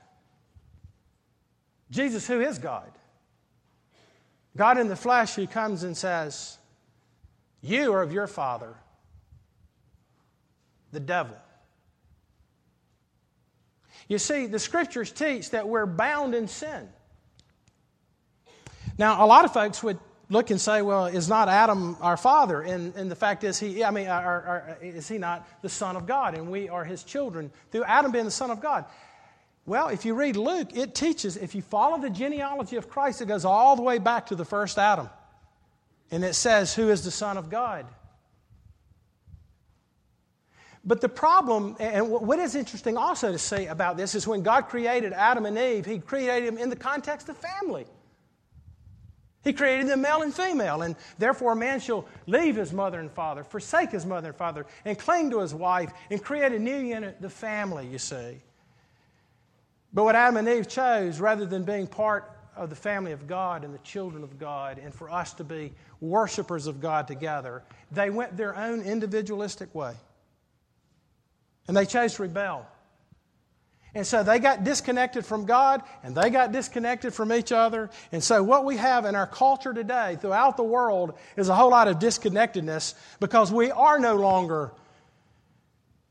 Jesus, 1.90 2.28
who 2.28 2.40
is 2.40 2.58
God? 2.58 2.92
God 4.56 4.78
in 4.78 4.86
the 4.86 4.94
flesh 4.94 5.34
who 5.34 5.48
comes 5.48 5.82
and 5.82 5.96
says, 5.96 6.58
You 7.60 7.92
are 7.92 8.02
of 8.02 8.12
your 8.12 8.28
father, 8.28 8.76
the 10.92 11.00
devil. 11.00 11.36
You 14.08 14.18
see, 14.18 14.46
the 14.46 14.58
scriptures 14.58 15.10
teach 15.10 15.50
that 15.50 15.68
we're 15.68 15.86
bound 15.86 16.34
in 16.34 16.48
sin. 16.48 16.88
Now, 18.98 19.24
a 19.24 19.26
lot 19.26 19.44
of 19.44 19.52
folks 19.52 19.82
would 19.82 19.98
look 20.28 20.50
and 20.50 20.60
say, 20.60 20.82
well, 20.82 21.06
is 21.06 21.28
not 21.28 21.48
Adam 21.48 21.96
our 22.00 22.16
father? 22.16 22.62
And, 22.62 22.94
and 22.94 23.10
the 23.10 23.16
fact 23.16 23.44
is, 23.44 23.58
he, 23.58 23.84
I 23.84 23.90
mean, 23.90 24.08
our, 24.08 24.42
our, 24.42 24.78
is 24.80 25.08
he 25.08 25.18
not 25.18 25.46
the 25.62 25.68
Son 25.68 25.96
of 25.96 26.06
God? 26.06 26.34
And 26.36 26.50
we 26.50 26.68
are 26.68 26.84
his 26.84 27.04
children 27.04 27.50
through 27.70 27.84
Adam 27.84 28.12
being 28.12 28.24
the 28.24 28.30
Son 28.30 28.50
of 28.50 28.60
God. 28.60 28.84
Well, 29.66 29.88
if 29.88 30.04
you 30.04 30.14
read 30.14 30.36
Luke, 30.36 30.76
it 30.76 30.94
teaches, 30.94 31.36
if 31.36 31.54
you 31.54 31.62
follow 31.62 32.00
the 32.00 32.10
genealogy 32.10 32.76
of 32.76 32.88
Christ, 32.88 33.20
it 33.20 33.26
goes 33.26 33.44
all 33.44 33.74
the 33.74 33.82
way 33.82 33.98
back 33.98 34.26
to 34.26 34.36
the 34.36 34.44
first 34.44 34.78
Adam. 34.78 35.10
And 36.12 36.24
it 36.24 36.34
says, 36.34 36.72
who 36.72 36.88
is 36.90 37.02
the 37.02 37.10
Son 37.10 37.36
of 37.36 37.50
God? 37.50 37.86
But 40.86 41.00
the 41.00 41.08
problem, 41.08 41.76
and 41.80 42.08
what 42.08 42.38
is 42.38 42.54
interesting 42.54 42.96
also 42.96 43.32
to 43.32 43.38
say 43.38 43.66
about 43.66 43.96
this, 43.96 44.14
is 44.14 44.26
when 44.26 44.42
God 44.42 44.68
created 44.68 45.12
Adam 45.12 45.44
and 45.44 45.58
Eve, 45.58 45.84
He 45.84 45.98
created 45.98 46.48
them 46.48 46.58
in 46.58 46.70
the 46.70 46.76
context 46.76 47.28
of 47.28 47.36
family. 47.36 47.86
He 49.42 49.52
created 49.52 49.88
them 49.88 50.00
male 50.00 50.22
and 50.22 50.34
female, 50.34 50.82
and 50.82 50.94
therefore 51.18 51.52
a 51.52 51.56
man 51.56 51.80
shall 51.80 52.06
leave 52.26 52.56
his 52.56 52.72
mother 52.72 52.98
and 52.98 53.10
father, 53.10 53.44
forsake 53.44 53.90
his 53.90 54.04
mother 54.04 54.28
and 54.28 54.36
father, 54.36 54.66
and 54.84 54.98
cling 54.98 55.30
to 55.30 55.40
his 55.40 55.54
wife, 55.54 55.92
and 56.10 56.22
create 56.22 56.52
a 56.52 56.58
new 56.58 56.78
unit, 56.78 57.20
the 57.20 57.30
family, 57.30 57.86
you 57.86 57.98
see. 57.98 58.40
But 59.92 60.04
what 60.04 60.16
Adam 60.16 60.36
and 60.36 60.48
Eve 60.48 60.68
chose, 60.68 61.20
rather 61.20 61.46
than 61.46 61.62
being 61.62 61.86
part 61.86 62.30
of 62.56 62.70
the 62.70 62.76
family 62.76 63.12
of 63.12 63.28
God 63.28 63.64
and 63.64 63.72
the 63.72 63.78
children 63.78 64.24
of 64.24 64.36
God, 64.38 64.78
and 64.78 64.92
for 64.92 65.10
us 65.10 65.32
to 65.34 65.44
be 65.44 65.72
worshipers 66.00 66.66
of 66.66 66.80
God 66.80 67.06
together, 67.06 67.62
they 67.92 68.10
went 68.10 68.36
their 68.36 68.56
own 68.56 68.82
individualistic 68.82 69.72
way. 69.76 69.94
And 71.68 71.76
they 71.76 71.86
chose 71.86 72.14
to 72.14 72.22
rebel. 72.22 72.66
And 73.96 74.06
so 74.06 74.22
they 74.22 74.38
got 74.38 74.62
disconnected 74.62 75.24
from 75.24 75.46
God 75.46 75.82
and 76.02 76.14
they 76.14 76.28
got 76.28 76.52
disconnected 76.52 77.14
from 77.14 77.32
each 77.32 77.50
other. 77.50 77.88
And 78.12 78.22
so, 78.22 78.42
what 78.42 78.66
we 78.66 78.76
have 78.76 79.06
in 79.06 79.14
our 79.14 79.26
culture 79.26 79.72
today 79.72 80.18
throughout 80.20 80.58
the 80.58 80.64
world 80.64 81.14
is 81.34 81.48
a 81.48 81.54
whole 81.54 81.70
lot 81.70 81.88
of 81.88 81.98
disconnectedness 81.98 82.94
because 83.20 83.50
we 83.50 83.70
are 83.70 83.98
no 83.98 84.16
longer 84.16 84.72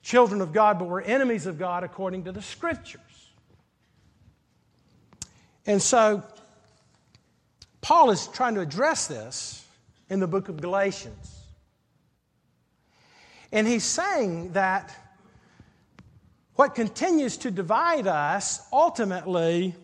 children 0.02 0.42
of 0.42 0.52
God, 0.52 0.80
but 0.80 0.88
we're 0.88 1.02
enemies 1.02 1.46
of 1.46 1.60
God 1.60 1.84
according 1.84 2.24
to 2.24 2.32
the 2.32 2.42
scriptures. 2.42 3.02
And 5.68 5.80
so, 5.80 6.24
Paul 7.82 8.10
is 8.10 8.26
trying 8.26 8.56
to 8.56 8.62
address 8.62 9.06
this 9.06 9.64
in 10.10 10.20
the 10.20 10.28
book 10.28 10.50
of 10.50 10.60
Galatians. 10.60 11.40
And 13.52 13.68
he's 13.68 13.84
saying 13.84 14.54
that 14.54 14.92
what 16.56 16.76
continues 16.76 17.38
to 17.38 17.52
divide 17.52 18.08
us 18.08 18.62
ultimately 18.72 19.76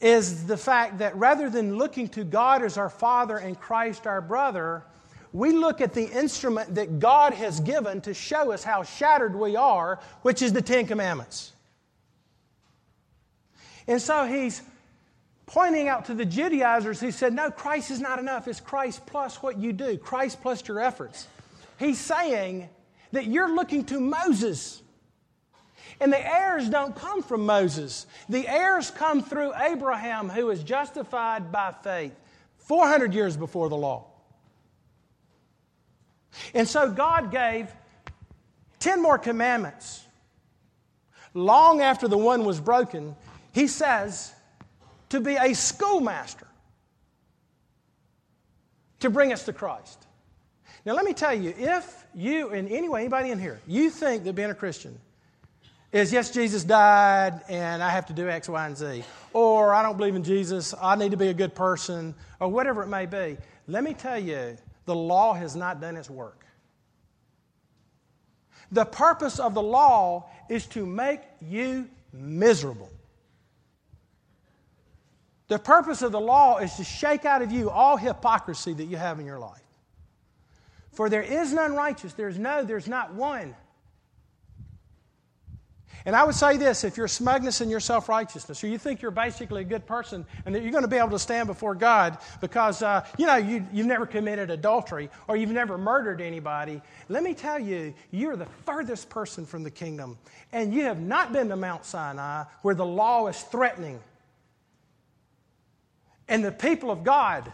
is 0.00 0.46
the 0.46 0.56
fact 0.56 0.98
that 0.98 1.16
rather 1.16 1.50
than 1.50 1.76
looking 1.76 2.08
to 2.08 2.24
God 2.24 2.62
as 2.62 2.78
our 2.78 2.88
Father 2.88 3.36
and 3.36 3.58
Christ 3.58 4.06
our 4.06 4.20
brother, 4.20 4.84
we 5.32 5.52
look 5.52 5.80
at 5.80 5.92
the 5.92 6.08
instrument 6.08 6.76
that 6.76 6.98
God 6.98 7.34
has 7.34 7.60
given 7.60 8.00
to 8.02 8.14
show 8.14 8.52
us 8.52 8.64
how 8.64 8.82
shattered 8.84 9.34
we 9.34 9.56
are, 9.56 10.00
which 10.22 10.40
is 10.40 10.52
the 10.52 10.62
Ten 10.62 10.86
Commandments. 10.86 11.52
And 13.86 14.00
so 14.00 14.24
he's 14.24 14.62
pointing 15.46 15.88
out 15.88 16.06
to 16.06 16.14
the 16.14 16.24
Judaizers, 16.24 17.00
he 17.00 17.10
said, 17.10 17.32
No, 17.32 17.50
Christ 17.50 17.90
is 17.90 18.00
not 18.00 18.18
enough. 18.18 18.48
It's 18.48 18.60
Christ 18.60 19.04
plus 19.06 19.42
what 19.42 19.58
you 19.58 19.72
do, 19.72 19.98
Christ 19.98 20.40
plus 20.40 20.66
your 20.68 20.80
efforts. 20.80 21.26
He's 21.78 21.98
saying 21.98 22.68
that 23.12 23.26
you're 23.26 23.54
looking 23.54 23.84
to 23.86 24.00
Moses. 24.00 24.82
And 26.00 26.12
the 26.12 26.26
heirs 26.26 26.68
don't 26.68 26.94
come 26.94 27.22
from 27.22 27.44
Moses. 27.44 28.06
The 28.28 28.46
heirs 28.46 28.90
come 28.90 29.22
through 29.22 29.52
Abraham, 29.56 30.28
who 30.28 30.50
is 30.50 30.62
justified 30.62 31.50
by 31.50 31.74
faith 31.82 32.14
400 32.58 33.14
years 33.14 33.36
before 33.36 33.68
the 33.68 33.76
law. 33.76 34.06
And 36.54 36.68
so 36.68 36.90
God 36.90 37.32
gave 37.32 37.72
10 38.78 39.02
more 39.02 39.18
commandments 39.18 40.04
long 41.34 41.80
after 41.80 42.06
the 42.06 42.18
one 42.18 42.44
was 42.44 42.60
broken 42.60 43.16
he 43.58 43.66
says 43.66 44.32
to 45.08 45.20
be 45.20 45.34
a 45.34 45.52
schoolmaster 45.54 46.46
to 49.00 49.10
bring 49.10 49.32
us 49.32 49.44
to 49.46 49.52
Christ. 49.52 50.06
Now, 50.84 50.92
let 50.92 51.04
me 51.04 51.12
tell 51.12 51.34
you, 51.34 51.52
if 51.56 52.06
you, 52.14 52.50
in 52.50 52.68
any 52.68 52.88
way, 52.88 53.00
anybody 53.00 53.30
in 53.30 53.40
here, 53.40 53.60
you 53.66 53.90
think 53.90 54.24
that 54.24 54.34
being 54.34 54.50
a 54.50 54.54
Christian 54.54 54.98
is 55.92 56.12
yes, 56.12 56.30
Jesus 56.30 56.64
died 56.64 57.40
and 57.48 57.82
I 57.82 57.90
have 57.90 58.06
to 58.06 58.12
do 58.12 58.28
X, 58.28 58.48
Y, 58.48 58.66
and 58.66 58.76
Z, 58.76 59.04
or 59.32 59.74
I 59.74 59.82
don't 59.82 59.96
believe 59.96 60.14
in 60.14 60.24
Jesus, 60.24 60.74
I 60.80 60.96
need 60.96 61.12
to 61.12 61.16
be 61.16 61.28
a 61.28 61.34
good 61.34 61.54
person, 61.54 62.14
or 62.40 62.48
whatever 62.48 62.82
it 62.82 62.88
may 62.88 63.06
be, 63.06 63.36
let 63.66 63.84
me 63.84 63.94
tell 63.94 64.18
you, 64.18 64.56
the 64.84 64.94
law 64.94 65.34
has 65.34 65.54
not 65.54 65.80
done 65.80 65.96
its 65.96 66.08
work. 66.10 66.46
The 68.72 68.84
purpose 68.84 69.38
of 69.38 69.54
the 69.54 69.62
law 69.62 70.28
is 70.48 70.66
to 70.66 70.84
make 70.84 71.20
you 71.40 71.88
miserable. 72.12 72.90
The 75.48 75.58
purpose 75.58 76.02
of 76.02 76.12
the 76.12 76.20
law 76.20 76.58
is 76.58 76.74
to 76.74 76.84
shake 76.84 77.24
out 77.24 77.40
of 77.40 77.50
you 77.50 77.70
all 77.70 77.96
hypocrisy 77.96 78.74
that 78.74 78.84
you 78.84 78.98
have 78.98 79.18
in 79.18 79.24
your 79.24 79.38
life. 79.38 79.62
For 80.92 81.08
there 81.08 81.22
is 81.22 81.52
none 81.52 81.74
righteous. 81.74 82.12
There's 82.12 82.38
no, 82.38 82.64
there's 82.64 82.88
not 82.88 83.14
one. 83.14 83.54
And 86.08 86.16
I 86.16 86.24
would 86.24 86.34
say 86.34 86.56
this 86.56 86.84
if 86.84 86.96
you're 86.96 87.06
smugness 87.06 87.60
in 87.60 87.68
your 87.68 87.80
self 87.80 88.08
righteousness, 88.08 88.64
or 88.64 88.66
you 88.68 88.78
think 88.78 89.02
you're 89.02 89.10
basically 89.10 89.60
a 89.60 89.64
good 89.64 89.84
person 89.84 90.24
and 90.46 90.54
that 90.54 90.62
you're 90.62 90.72
going 90.72 90.80
to 90.80 90.88
be 90.88 90.96
able 90.96 91.10
to 91.10 91.18
stand 91.18 91.48
before 91.48 91.74
God 91.74 92.16
because, 92.40 92.82
uh, 92.82 93.04
you 93.18 93.26
know, 93.26 93.36
you, 93.36 93.66
you've 93.74 93.86
never 93.86 94.06
committed 94.06 94.50
adultery 94.50 95.10
or 95.26 95.36
you've 95.36 95.50
never 95.50 95.76
murdered 95.76 96.22
anybody, 96.22 96.80
let 97.10 97.22
me 97.22 97.34
tell 97.34 97.58
you, 97.58 97.92
you're 98.10 98.36
the 98.36 98.46
furthest 98.64 99.10
person 99.10 99.44
from 99.44 99.64
the 99.64 99.70
kingdom. 99.70 100.16
And 100.50 100.72
you 100.72 100.84
have 100.84 100.98
not 100.98 101.30
been 101.30 101.50
to 101.50 101.56
Mount 101.56 101.84
Sinai 101.84 102.44
where 102.62 102.74
the 102.74 102.86
law 102.86 103.26
is 103.26 103.38
threatening 103.42 104.00
and 106.26 106.42
the 106.42 106.52
people 106.52 106.90
of 106.90 107.04
God 107.04 107.52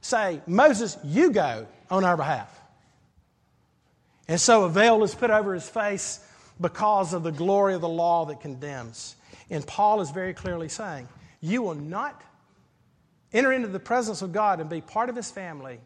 say, 0.00 0.40
Moses, 0.46 0.96
you 1.02 1.32
go 1.32 1.66
on 1.90 2.04
our 2.04 2.16
behalf. 2.16 2.56
And 4.28 4.40
so 4.40 4.62
a 4.62 4.68
veil 4.68 5.02
is 5.02 5.12
put 5.12 5.30
over 5.30 5.54
his 5.54 5.68
face 5.68 6.20
because 6.60 7.12
of 7.12 7.22
the 7.22 7.32
glory 7.32 7.74
of 7.74 7.80
the 7.80 7.88
law 7.88 8.24
that 8.26 8.40
condemns. 8.40 9.16
And 9.50 9.66
Paul 9.66 10.00
is 10.00 10.10
very 10.10 10.34
clearly 10.34 10.68
saying, 10.68 11.08
You 11.40 11.62
will 11.62 11.74
not 11.74 12.20
enter 13.32 13.52
into 13.52 13.68
the 13.68 13.80
presence 13.80 14.22
of 14.22 14.32
God 14.32 14.60
and 14.60 14.70
be 14.70 14.80
part 14.80 15.08
of 15.08 15.16
his 15.16 15.30
family 15.30 15.80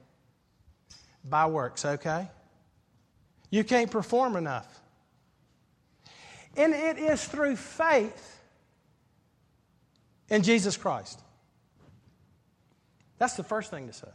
by 1.25 1.47
works, 1.47 1.85
okay? 1.85 2.29
You 3.51 3.65
can't 3.65 3.91
perform 3.91 4.37
enough. 4.37 4.81
And 6.57 6.73
it 6.73 6.99
is 6.99 7.25
through 7.25 7.57
faith 7.57 8.41
in 10.29 10.43
Jesus 10.43 10.77
Christ. 10.77 11.21
That's 13.19 13.35
the 13.35 13.45
first 13.45 13.71
thing 13.71 13.87
to 13.87 13.93
say. 13.93 14.09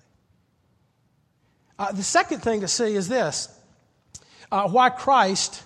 Uh, 1.77 1.91
the 1.91 2.03
second 2.03 2.39
thing 2.39 2.62
to 2.62 2.67
see 2.67 2.95
is 2.95 3.07
this 3.07 3.50
uh, 4.51 4.67
why 4.67 4.89
Christ 4.89 5.62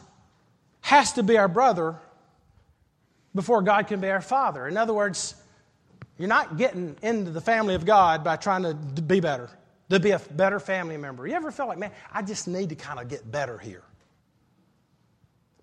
has 0.89 1.13
to 1.13 1.21
be 1.21 1.37
our 1.37 1.47
brother 1.47 1.95
before 3.35 3.61
God 3.61 3.85
can 3.85 4.01
be 4.01 4.09
our 4.09 4.21
father. 4.21 4.67
In 4.67 4.75
other 4.75 4.91
words, 4.91 5.35
you're 6.17 6.27
not 6.27 6.57
getting 6.57 6.95
into 7.03 7.29
the 7.29 7.41
family 7.41 7.75
of 7.75 7.85
God 7.85 8.23
by 8.23 8.37
trying 8.37 8.63
to 8.63 8.73
be 8.73 9.19
better, 9.19 9.51
to 9.91 9.99
be 9.99 10.09
a 10.09 10.19
better 10.31 10.59
family 10.59 10.97
member. 10.97 11.27
You 11.27 11.35
ever 11.35 11.51
felt 11.51 11.69
like, 11.69 11.77
man, 11.77 11.91
I 12.11 12.23
just 12.23 12.47
need 12.47 12.69
to 12.69 12.75
kind 12.75 12.99
of 12.99 13.07
get 13.07 13.31
better 13.31 13.59
here? 13.59 13.83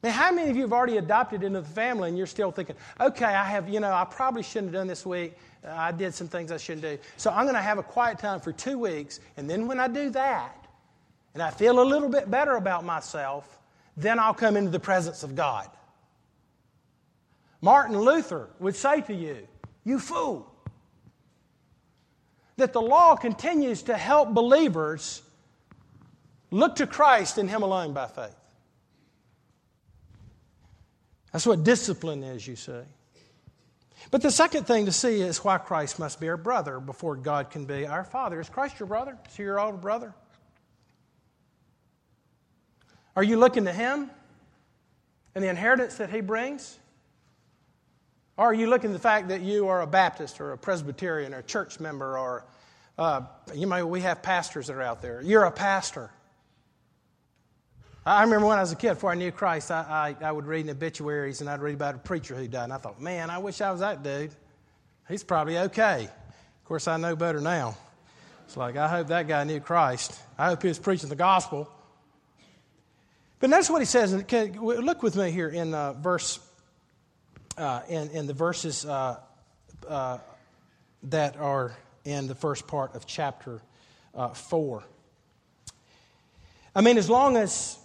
Man, 0.05 0.13
how 0.13 0.31
many 0.31 0.49
of 0.49 0.55
you 0.55 0.63
have 0.63 0.73
already 0.73 0.99
adopted 0.99 1.43
into 1.43 1.61
the 1.61 1.67
family 1.67 2.09
and 2.09 2.17
you're 2.17 2.29
still 2.29 2.53
thinking, 2.53 2.77
okay, 3.01 3.25
I 3.25 3.43
have, 3.43 3.69
you 3.69 3.81
know, 3.81 3.93
I 3.93 4.05
probably 4.05 4.45
shouldn't 4.45 4.73
have 4.73 4.81
done 4.81 4.87
this 4.87 5.05
week. 5.05 5.35
I 5.67 5.91
did 5.91 6.15
some 6.15 6.29
things 6.29 6.53
I 6.53 6.57
shouldn't 6.57 6.83
do. 6.83 6.99
So 7.17 7.33
I'm 7.33 7.47
going 7.47 7.57
to 7.57 7.63
have 7.63 7.79
a 7.79 7.83
quiet 7.83 8.21
time 8.21 8.39
for 8.39 8.53
two 8.53 8.79
weeks. 8.79 9.19
And 9.37 9.51
then 9.51 9.67
when 9.67 9.81
I 9.81 9.89
do 9.89 10.09
that, 10.11 10.69
and 11.35 11.43
I 11.43 11.51
feel 11.51 11.83
a 11.83 11.83
little 11.83 12.09
bit 12.09 12.31
better 12.31 12.55
about 12.55 12.85
myself, 12.85 13.59
then 13.97 14.19
I'll 14.19 14.35
come 14.35 14.57
into 14.57 14.71
the 14.71 14.81
presence 14.81 15.23
of 15.23 15.35
God. 15.35 15.69
Martin 17.61 17.99
Luther 17.99 18.51
would 18.59 18.77
say 18.77 19.01
to 19.03 19.15
you, 19.15 19.49
You 19.85 19.99
fool, 19.99 20.53
that 22.57 22.73
the 22.73 22.81
law 22.81 23.17
continues 23.17 23.83
to 23.85 23.97
help 23.97 24.33
believers 24.35 25.23
look 26.51 26.77
to 26.77 26.87
Christ 26.87 27.39
and 27.39 27.49
Him 27.49 27.63
alone 27.63 27.93
by 27.93 28.07
faith. 28.07 28.37
That's 31.33 31.47
what 31.47 31.65
discipline 31.65 32.23
is, 32.23 32.47
you 32.47 32.57
see. 32.57 32.81
But 34.11 34.23
the 34.23 34.31
second 34.31 34.67
thing 34.67 34.87
to 34.87 34.93
see 34.93 35.21
is 35.21 35.43
why 35.43 35.59
Christ 35.59 35.99
must 35.99 36.21
be 36.21 36.29
our 36.29 36.37
brother 36.37 36.81
before 36.81 37.17
God 37.17 37.51
can 37.51 37.65
be 37.65 37.87
our 37.87 38.05
father. 38.05 38.41
Is 38.41 38.49
Christ 38.49 38.79
your 38.79 38.87
brother? 38.87 39.19
Is 39.29 39.37
he 39.37 39.43
your 39.43 39.59
older 39.59 39.77
brother? 39.77 40.15
Are 43.17 43.25
you 43.25 43.39
looking 43.39 43.65
to 43.65 43.73
him 43.73 44.11
and 45.35 45.43
the 45.43 45.49
inheritance 45.49 45.97
that 45.97 46.11
he 46.11 46.21
brings? 46.21 46.79
Or 48.37 48.47
are 48.47 48.55
you 48.55 48.69
looking 48.69 48.91
at 48.91 48.93
the 48.93 48.99
fact 48.99 49.29
that 49.29 49.41
you 49.41 49.69
are 49.69 49.81
a 49.81 49.87
Baptist 49.87 50.41
or 50.41 50.53
a 50.53 50.59
Presbyterian 50.59 51.33
or 51.33 51.39
a 51.39 51.43
church 51.43 51.81
member 51.81 52.19
or 52.19 52.45
uh, 52.99 53.23
you 53.55 53.67
know, 53.67 53.87
we 53.87 54.01
have 54.01 54.23
pastors 54.23 54.69
that 54.69 54.75
are 54.75 54.83
out 54.83 55.03
there. 55.03 55.21
You're 55.23 55.45
a 55.45 55.51
pastor. 55.51 56.11
I 58.07 58.23
remember 58.23 58.47
when 58.47 58.59
I 58.59 58.63
was 58.63 58.73
a 58.73 58.77
kid, 58.77 58.95
before 58.95 59.11
I 59.11 59.17
knew 59.17 59.33
Christ, 59.33 59.71
I, 59.71 60.15
I, 60.21 60.27
I 60.27 60.33
would 60.33 60.47
read 60.47 60.67
in 60.67 60.71
obituaries 60.71 61.41
and 61.41 61.51
I'd 61.51 61.61
read 61.61 61.75
about 61.75 61.97
a 61.97 61.99
preacher 61.99 62.35
who 62.35 62.47
died. 62.47 62.65
And 62.65 62.73
I 62.73 62.79
thought, 62.79 63.01
man, 63.01 63.31
I 63.31 63.39
wish 63.39 63.61
I 63.61 63.71
was 63.71 63.81
that 63.81 64.03
dude. 64.03 64.31
He's 65.09 65.25
probably 65.25 65.59
okay. 65.59 66.05
Of 66.05 66.65
course, 66.65 66.89
I 66.89 66.97
know 66.97 67.17
better 67.17 67.41
now. 67.41 67.77
It's 68.47 68.57
like, 68.57 68.77
I 68.77 68.89
hope 68.89 69.09
that 69.09 69.27
guy 69.27 69.45
knew 69.45 69.61
Christ. 69.61 70.19
I 70.39 70.47
hope 70.47 70.63
he 70.63 70.69
was 70.69 70.79
preaching 70.79 71.09
the 71.09 71.17
gospel. 71.17 71.71
But 73.39 73.51
notice 73.51 73.69
what 73.69 73.83
he 73.83 73.87
says. 73.87 74.13
Look 74.13 75.03
with 75.03 75.17
me 75.17 75.31
here 75.31 75.49
in 75.49 75.75
uh, 75.75 75.93
verse, 75.95 76.41
uh, 77.59 77.83
in, 77.89 78.11
in 78.11 78.27
the 78.27 78.35
verses 78.35 78.85
uh, 78.85 79.19
uh 79.87 80.19
that 81.03 81.37
are 81.37 81.77
in 82.05 82.27
the 82.27 82.35
first 82.35 82.67
part 82.67 82.95
of 82.95 83.07
chapter 83.07 83.61
uh, 84.15 84.29
4. 84.29 84.83
I 86.75 86.81
mean, 86.81 86.99
as 86.99 87.09
long 87.09 87.37
as, 87.37 87.79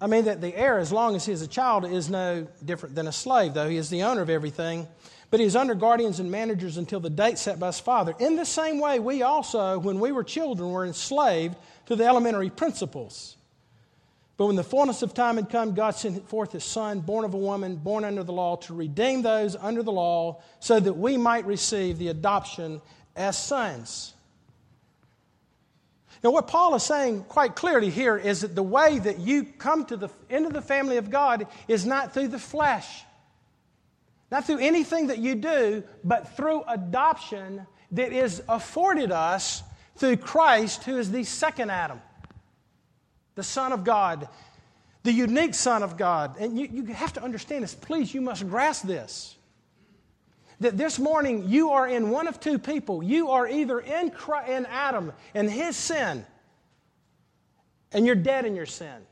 I 0.00 0.06
mean, 0.06 0.24
that 0.26 0.40
the 0.40 0.54
heir, 0.56 0.78
as 0.78 0.92
long 0.92 1.14
as 1.14 1.26
he 1.26 1.32
is 1.32 1.42
a 1.42 1.46
child, 1.46 1.84
is 1.84 2.08
no 2.08 2.46
different 2.64 2.94
than 2.94 3.06
a 3.06 3.12
slave, 3.12 3.54
though 3.54 3.68
he 3.68 3.76
is 3.76 3.90
the 3.90 4.02
owner 4.02 4.22
of 4.22 4.30
everything. 4.30 4.86
But 5.30 5.40
he 5.40 5.46
is 5.46 5.56
under 5.56 5.74
guardians 5.74 6.20
and 6.20 6.30
managers 6.30 6.76
until 6.76 7.00
the 7.00 7.10
date 7.10 7.38
set 7.38 7.58
by 7.58 7.66
his 7.66 7.80
father. 7.80 8.14
In 8.18 8.36
the 8.36 8.46
same 8.46 8.78
way, 8.78 8.98
we 8.98 9.22
also, 9.22 9.78
when 9.78 9.98
we 9.98 10.12
were 10.12 10.24
children, 10.24 10.70
were 10.70 10.86
enslaved 10.86 11.56
to 11.86 11.96
the 11.96 12.04
elementary 12.04 12.50
principles. 12.50 13.35
But 14.36 14.46
when 14.46 14.56
the 14.56 14.64
fullness 14.64 15.02
of 15.02 15.14
time 15.14 15.36
had 15.36 15.48
come, 15.48 15.74
God 15.74 15.92
sent 15.92 16.28
forth 16.28 16.52
his 16.52 16.64
son, 16.64 17.00
born 17.00 17.24
of 17.24 17.32
a 17.32 17.38
woman, 17.38 17.76
born 17.76 18.04
under 18.04 18.22
the 18.22 18.32
law, 18.32 18.56
to 18.56 18.74
redeem 18.74 19.22
those 19.22 19.56
under 19.56 19.82
the 19.82 19.92
law, 19.92 20.42
so 20.60 20.78
that 20.78 20.92
we 20.92 21.16
might 21.16 21.46
receive 21.46 21.98
the 21.98 22.08
adoption 22.08 22.82
as 23.14 23.38
sons. 23.38 24.12
Now, 26.22 26.30
what 26.32 26.48
Paul 26.48 26.74
is 26.74 26.82
saying 26.82 27.24
quite 27.24 27.54
clearly 27.54 27.88
here 27.88 28.16
is 28.16 28.40
that 28.42 28.54
the 28.54 28.62
way 28.62 28.98
that 28.98 29.20
you 29.20 29.44
come 29.44 29.86
to 29.86 29.96
the, 29.96 30.08
into 30.28 30.50
the 30.50 30.62
family 30.62 30.96
of 30.96 31.08
God 31.10 31.46
is 31.68 31.86
not 31.86 32.12
through 32.12 32.28
the 32.28 32.38
flesh, 32.38 33.04
not 34.30 34.44
through 34.44 34.58
anything 34.58 35.06
that 35.06 35.18
you 35.18 35.34
do, 35.34 35.82
but 36.04 36.36
through 36.36 36.62
adoption 36.68 37.66
that 37.92 38.12
is 38.12 38.42
afforded 38.48 39.12
us 39.12 39.62
through 39.96 40.16
Christ, 40.18 40.84
who 40.84 40.98
is 40.98 41.10
the 41.10 41.24
second 41.24 41.70
Adam, 41.70 42.00
the 43.36 43.44
Son 43.44 43.72
of 43.72 43.84
God, 43.84 44.28
the 45.04 45.12
unique 45.12 45.54
Son 45.54 45.84
of 45.84 45.96
God. 45.96 46.36
And 46.40 46.58
you, 46.58 46.68
you 46.70 46.84
have 46.86 47.12
to 47.12 47.22
understand 47.22 47.62
this. 47.62 47.74
Please, 47.74 48.12
you 48.12 48.20
must 48.20 48.48
grasp 48.48 48.84
this 48.84 49.36
that 50.60 50.76
this 50.76 50.98
morning 50.98 51.48
you 51.48 51.70
are 51.70 51.86
in 51.86 52.10
one 52.10 52.26
of 52.26 52.40
two 52.40 52.58
people. 52.58 53.02
You 53.02 53.30
are 53.30 53.46
either 53.46 53.78
in, 53.78 54.10
Christ, 54.10 54.48
in 54.48 54.66
Adam 54.66 55.12
and 55.34 55.50
his 55.50 55.76
sin, 55.76 56.24
and 57.92 58.06
you're 58.06 58.14
dead 58.14 58.46
in 58.46 58.56
your 58.56 58.66
sin. 58.66 59.06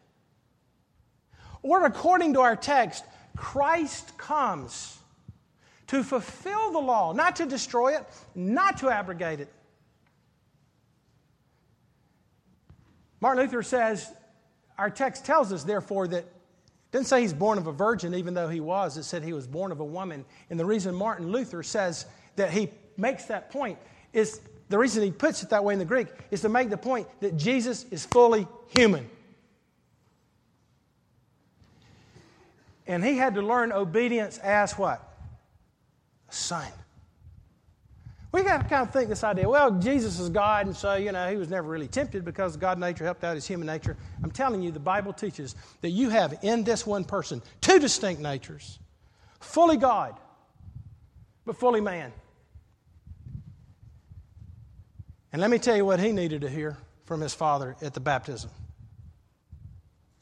Or 1.62 1.84
according 1.84 2.34
to 2.34 2.40
our 2.40 2.56
text, 2.56 3.04
Christ 3.36 4.16
comes 4.16 4.98
to 5.88 6.02
fulfill 6.02 6.72
the 6.72 6.78
law, 6.78 7.12
not 7.12 7.36
to 7.36 7.46
destroy 7.46 7.96
it, 7.96 8.06
not 8.34 8.78
to 8.78 8.88
abrogate 8.88 9.40
it. 9.40 9.52
Martin 13.24 13.42
Luther 13.42 13.62
says, 13.62 14.12
our 14.76 14.90
text 14.90 15.24
tells 15.24 15.50
us, 15.50 15.64
therefore, 15.64 16.06
that 16.08 16.26
didn't 16.92 17.06
say 17.06 17.22
he's 17.22 17.32
born 17.32 17.56
of 17.56 17.66
a 17.66 17.72
virgin, 17.72 18.14
even 18.14 18.34
though 18.34 18.48
he 18.50 18.60
was. 18.60 18.98
It 18.98 19.04
said 19.04 19.24
he 19.24 19.32
was 19.32 19.46
born 19.46 19.72
of 19.72 19.80
a 19.80 19.84
woman. 19.84 20.26
And 20.50 20.60
the 20.60 20.66
reason 20.66 20.94
Martin 20.94 21.32
Luther 21.32 21.62
says 21.62 22.04
that 22.37 22.50
he 22.50 22.68
makes 22.98 23.24
that 23.24 23.50
point 23.50 23.78
is 24.12 24.42
the 24.68 24.76
reason 24.76 25.02
he 25.02 25.10
puts 25.10 25.42
it 25.42 25.48
that 25.48 25.64
way 25.64 25.72
in 25.72 25.78
the 25.78 25.87
Greek 25.87 26.08
is 26.30 26.42
to 26.42 26.50
make 26.50 26.68
the 26.68 26.76
point 26.76 27.06
that 27.20 27.38
Jesus 27.38 27.87
is 27.90 28.04
fully 28.04 28.46
human. 28.76 29.08
And 32.87 33.02
he 33.02 33.16
had 33.16 33.37
to 33.37 33.40
learn 33.40 33.72
obedience 33.72 34.37
as 34.37 34.72
what? 34.72 35.00
A 36.28 36.34
son. 36.34 36.70
We 38.35 38.42
got 38.42 38.62
to 38.62 38.68
kind 38.68 38.83
of 38.83 38.92
think 38.92 39.09
this 39.09 39.23
idea 39.23 39.49
well, 39.49 39.70
Jesus 39.70 40.18
is 40.18 40.29
God, 40.29 40.66
and 40.66 40.75
so, 40.75 40.97
you 40.97 41.12
know, 41.12 41.31
he 41.31 41.37
was 41.37 41.51
never 41.51 41.68
really 41.68 41.87
tempted 41.87 42.25
because 42.25 42.57
God 42.57 42.81
nature 42.81 43.05
helped 43.05 43.23
out 43.23 43.37
his 43.37 43.47
human 43.47 43.68
nature. 43.68 43.97
I'm 44.25 44.33
telling 44.33 44.61
you, 44.61 44.73
the 44.73 44.81
Bible 44.81 45.12
teaches 45.12 45.55
that 45.83 45.90
you 45.90 46.09
have 46.09 46.37
in 46.42 46.64
this 46.64 46.85
one 46.85 47.05
person 47.05 47.42
two 47.61 47.79
distinct 47.79 48.20
natures 48.20 48.81
fully 49.38 49.77
God, 49.77 50.18
but 51.47 51.57
fully 51.57 51.81
man. 51.81 52.12
And 55.33 55.40
let 55.40 55.49
me 55.49 55.61
tell 55.61 55.77
you 55.77 55.85
what 55.85 56.01
he 56.01 56.11
needed 56.11 56.40
to 56.40 56.51
hear 56.51 56.77
from 57.05 57.20
his 57.20 57.35
father 57.35 57.77
at 57.83 57.94
the 57.94 58.01
baptism. 58.01 58.51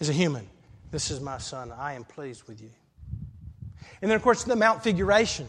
As 0.01 0.11
a 0.11 0.13
human, 0.13 0.47
this 0.91 1.11
is 1.11 1.19
my 1.19 1.39
son. 1.39 1.73
I 1.73 1.95
am 1.95 2.05
pleased 2.05 2.47
with 2.47 2.61
you. 2.61 2.69
And 4.03 4.11
then, 4.11 4.17
of 4.17 4.23
course, 4.23 4.45
the 4.45 4.55
Mount 4.55 4.85
Figuration 4.85 5.49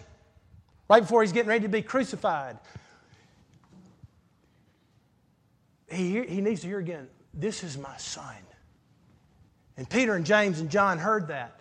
right 0.90 1.02
before 1.02 1.22
he's 1.22 1.32
getting 1.32 1.50
ready 1.50 1.64
to 1.64 1.70
be 1.70 1.82
crucified. 1.82 2.58
He, 5.90 6.24
he 6.24 6.42
needs 6.42 6.62
to 6.62 6.68
hear 6.68 6.80
again, 6.80 7.08
This 7.34 7.64
is 7.64 7.78
my 7.78 7.96
son. 7.98 8.36
And 9.78 9.90
Peter 9.90 10.14
and 10.14 10.26
James 10.26 10.60
and 10.60 10.70
John 10.70 11.00
heard 11.00 11.28
that. 11.28 11.60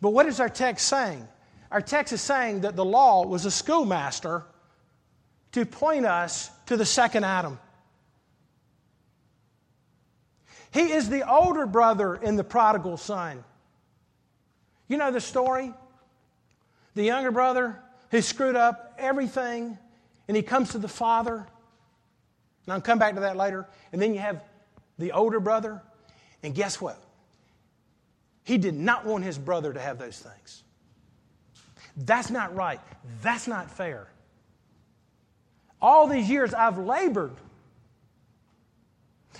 But 0.00 0.10
what 0.10 0.26
is 0.26 0.40
our 0.40 0.48
text 0.48 0.86
saying? 0.86 1.26
Our 1.70 1.80
text 1.80 2.12
is 2.12 2.20
saying 2.20 2.60
that 2.60 2.76
the 2.76 2.84
law 2.84 3.26
was 3.26 3.44
a 3.44 3.50
schoolmaster 3.50 4.44
to 5.52 5.64
point 5.64 6.06
us 6.06 6.50
to 6.66 6.76
the 6.76 6.84
second 6.84 7.24
Adam. 7.24 7.58
He 10.72 10.92
is 10.92 11.08
the 11.08 11.28
older 11.28 11.66
brother 11.66 12.14
in 12.14 12.36
the 12.36 12.44
prodigal 12.44 12.98
son. 12.98 13.42
You 14.88 14.98
know 14.98 15.10
the 15.10 15.20
story? 15.20 15.72
The 16.96 17.04
younger 17.04 17.30
brother 17.30 17.78
who 18.10 18.20
screwed 18.22 18.56
up 18.56 18.94
everything, 18.98 19.78
and 20.26 20.36
he 20.36 20.42
comes 20.42 20.70
to 20.72 20.78
the 20.78 20.88
father. 20.88 21.46
And 22.64 22.72
I'll 22.72 22.80
come 22.80 22.98
back 22.98 23.14
to 23.14 23.20
that 23.20 23.36
later. 23.36 23.68
And 23.92 24.02
then 24.02 24.14
you 24.14 24.20
have 24.20 24.42
the 24.98 25.12
older 25.12 25.38
brother, 25.38 25.82
and 26.42 26.54
guess 26.54 26.80
what? 26.80 27.00
He 28.44 28.56
did 28.56 28.74
not 28.74 29.04
want 29.04 29.24
his 29.24 29.36
brother 29.38 29.72
to 29.72 29.78
have 29.80 29.98
those 29.98 30.18
things. 30.18 30.64
That's 31.98 32.30
not 32.30 32.54
right. 32.54 32.80
That's 33.22 33.46
not 33.46 33.70
fair. 33.70 34.08
All 35.82 36.06
these 36.06 36.30
years 36.30 36.54
I've 36.54 36.78
labored. 36.78 37.36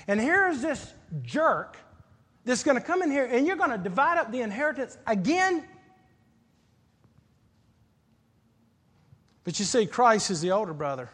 And 0.06 0.20
here's 0.20 0.60
this 0.60 0.92
jerk 1.22 1.78
that's 2.44 2.62
going 2.62 2.76
to 2.76 2.82
come 2.82 3.02
in 3.02 3.10
here 3.10 3.24
and 3.24 3.46
you're 3.46 3.56
going 3.56 3.70
to 3.70 3.78
divide 3.78 4.18
up 4.18 4.30
the 4.30 4.42
inheritance 4.42 4.98
again 5.06 5.64
But 9.46 9.60
you 9.60 9.64
see, 9.64 9.86
Christ 9.86 10.32
is 10.32 10.40
the 10.40 10.50
older 10.50 10.74
brother. 10.74 11.08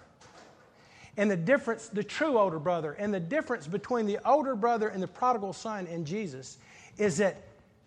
And 1.19 1.31
the 1.31 1.37
difference, 1.37 1.89
the 1.89 2.03
true 2.03 2.39
older 2.39 2.59
brother, 2.59 2.93
and 2.93 3.13
the 3.13 3.21
difference 3.21 3.67
between 3.67 4.07
the 4.07 4.19
older 4.27 4.57
brother 4.57 4.89
and 4.89 5.03
the 5.03 5.07
prodigal 5.07 5.53
son 5.53 5.87
and 5.87 6.07
Jesus 6.07 6.57
is 6.97 7.19
that 7.19 7.37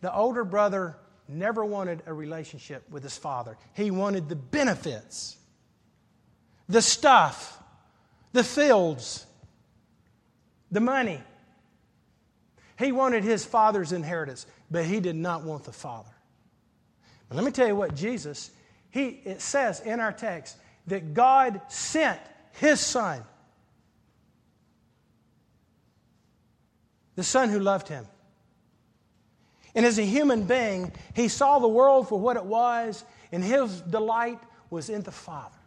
the 0.01 0.15
older 0.15 0.43
brother 0.43 0.97
never 1.27 1.65
wanted 1.65 2.03
a 2.05 2.13
relationship 2.13 2.83
with 2.91 3.01
his 3.01 3.17
father. 3.17 3.57
He 3.73 3.89
wanted 3.89 4.29
the 4.29 4.35
benefits, 4.35 5.35
the 6.69 6.83
stuff, 6.83 7.57
the 8.31 8.43
fields, 8.43 9.25
the 10.71 10.79
money. 10.79 11.21
He 12.77 12.91
wanted 12.91 13.23
his 13.23 13.43
father's 13.43 13.91
inheritance, 13.91 14.45
but 14.69 14.85
he 14.85 14.99
did 14.99 15.15
not 15.15 15.41
want 15.41 15.63
the 15.63 15.71
father. 15.71 16.11
But 17.29 17.37
let 17.37 17.45
me 17.45 17.51
tell 17.51 17.65
you 17.65 17.75
what 17.75 17.95
Jesus 17.95 18.51
he, 18.95 19.07
it 19.25 19.41
says 19.41 19.81
in 19.81 19.99
our 19.99 20.13
text 20.13 20.55
that 20.87 21.13
God 21.13 21.59
sent 21.67 22.17
His 22.53 22.79
Son, 22.79 23.21
the 27.15 27.23
Son 27.23 27.49
who 27.49 27.59
loved 27.59 27.89
Him. 27.89 28.05
And 29.75 29.85
as 29.85 29.99
a 29.99 30.05
human 30.05 30.43
being, 30.43 30.93
He 31.13 31.27
saw 31.27 31.59
the 31.59 31.67
world 31.67 32.07
for 32.07 32.17
what 32.17 32.37
it 32.37 32.45
was, 32.45 33.03
and 33.33 33.43
His 33.43 33.81
delight 33.81 34.39
was 34.69 34.89
in 34.89 35.01
the 35.01 35.11
Father. 35.11 35.59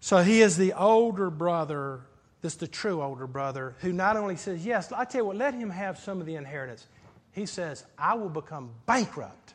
So 0.00 0.18
He 0.18 0.42
is 0.42 0.58
the 0.58 0.74
older 0.74 1.30
brother, 1.30 2.00
this 2.42 2.56
the 2.56 2.68
true 2.68 3.00
older 3.00 3.26
brother, 3.26 3.76
who 3.80 3.94
not 3.94 4.18
only 4.18 4.36
says, 4.36 4.66
Yes, 4.66 4.92
I 4.92 5.06
tell 5.06 5.22
you 5.22 5.24
what, 5.28 5.36
let 5.36 5.54
Him 5.54 5.70
have 5.70 5.98
some 5.98 6.20
of 6.20 6.26
the 6.26 6.34
inheritance. 6.34 6.86
He 7.32 7.46
says, 7.46 7.86
I 7.96 8.12
will 8.12 8.28
become 8.28 8.72
bankrupt 8.84 9.54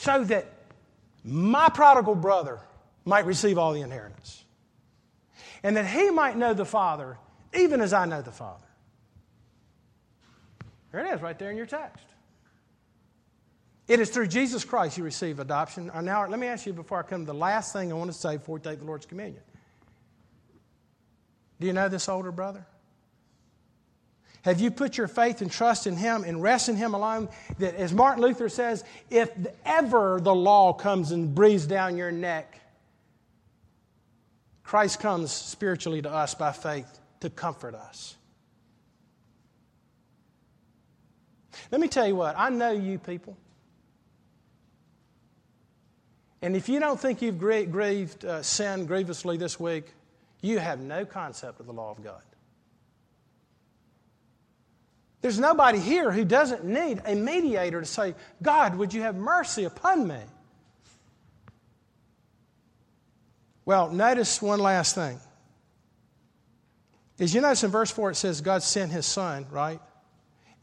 so 0.00 0.24
that 0.24 0.46
my 1.22 1.68
prodigal 1.68 2.14
brother 2.14 2.58
might 3.04 3.26
receive 3.26 3.58
all 3.58 3.74
the 3.74 3.82
inheritance, 3.82 4.42
and 5.62 5.76
that 5.76 5.86
he 5.86 6.08
might 6.08 6.38
know 6.38 6.54
the 6.54 6.64
Father 6.64 7.18
even 7.52 7.82
as 7.82 7.92
I 7.92 8.06
know 8.06 8.22
the 8.22 8.32
Father. 8.32 8.64
There 10.90 11.04
it 11.04 11.14
is, 11.14 11.20
right 11.20 11.38
there 11.38 11.50
in 11.50 11.56
your 11.58 11.66
text. 11.66 12.02
It 13.88 14.00
is 14.00 14.08
through 14.08 14.28
Jesus 14.28 14.64
Christ 14.64 14.96
you 14.96 15.04
receive 15.04 15.38
adoption. 15.38 15.90
Uh, 15.90 16.00
now, 16.00 16.26
let 16.26 16.38
me 16.38 16.46
ask 16.46 16.64
you 16.64 16.72
before 16.72 17.00
I 17.00 17.02
come 17.02 17.26
to 17.26 17.32
the 17.32 17.38
last 17.38 17.74
thing 17.74 17.92
I 17.92 17.94
want 17.94 18.10
to 18.10 18.16
say 18.16 18.38
before 18.38 18.54
we 18.54 18.60
take 18.62 18.78
the 18.78 18.86
Lord's 18.86 19.04
communion. 19.04 19.42
Do 21.60 21.66
you 21.66 21.74
know 21.74 21.90
this 21.90 22.08
older 22.08 22.32
brother? 22.32 22.64
Have 24.42 24.60
you 24.60 24.70
put 24.70 24.96
your 24.96 25.08
faith 25.08 25.42
and 25.42 25.50
trust 25.50 25.86
in 25.86 25.96
him 25.96 26.24
and 26.24 26.42
rest 26.42 26.68
in 26.68 26.76
him 26.76 26.94
alone? 26.94 27.28
That, 27.58 27.74
as 27.74 27.92
Martin 27.92 28.22
Luther 28.22 28.48
says, 28.48 28.84
if 29.10 29.30
ever 29.64 30.18
the 30.20 30.34
law 30.34 30.72
comes 30.72 31.12
and 31.12 31.34
breathes 31.34 31.66
down 31.66 31.96
your 31.96 32.10
neck, 32.10 32.60
Christ 34.62 35.00
comes 35.00 35.30
spiritually 35.30 36.00
to 36.02 36.10
us 36.10 36.34
by 36.34 36.52
faith 36.52 37.00
to 37.20 37.28
comfort 37.28 37.74
us. 37.74 38.16
Let 41.70 41.80
me 41.80 41.88
tell 41.88 42.06
you 42.06 42.16
what, 42.16 42.34
I 42.38 42.48
know 42.48 42.70
you 42.70 42.98
people. 42.98 43.36
And 46.42 46.56
if 46.56 46.68
you 46.68 46.80
don't 46.80 46.98
think 46.98 47.20
you've 47.20 47.38
grieved 47.38 48.24
uh, 48.24 48.42
sin 48.42 48.86
grievously 48.86 49.36
this 49.36 49.60
week, 49.60 49.92
you 50.40 50.58
have 50.58 50.80
no 50.80 51.04
concept 51.04 51.60
of 51.60 51.66
the 51.66 51.72
law 51.72 51.90
of 51.90 52.02
God. 52.02 52.22
There's 55.22 55.38
nobody 55.38 55.78
here 55.78 56.10
who 56.10 56.24
doesn't 56.24 56.64
need 56.64 57.02
a 57.04 57.14
mediator 57.14 57.80
to 57.80 57.86
say, 57.86 58.14
God, 58.42 58.76
would 58.76 58.94
you 58.94 59.02
have 59.02 59.16
mercy 59.16 59.64
upon 59.64 60.08
me? 60.08 60.20
Well, 63.66 63.90
notice 63.90 64.40
one 64.40 64.60
last 64.60 64.94
thing. 64.94 65.20
Is 67.18 67.34
you 67.34 67.42
notice 67.42 67.62
in 67.62 67.70
verse 67.70 67.90
4 67.90 68.12
it 68.12 68.14
says 68.16 68.40
God 68.40 68.62
sent 68.62 68.90
his 68.92 69.04
son, 69.04 69.46
right? 69.50 69.80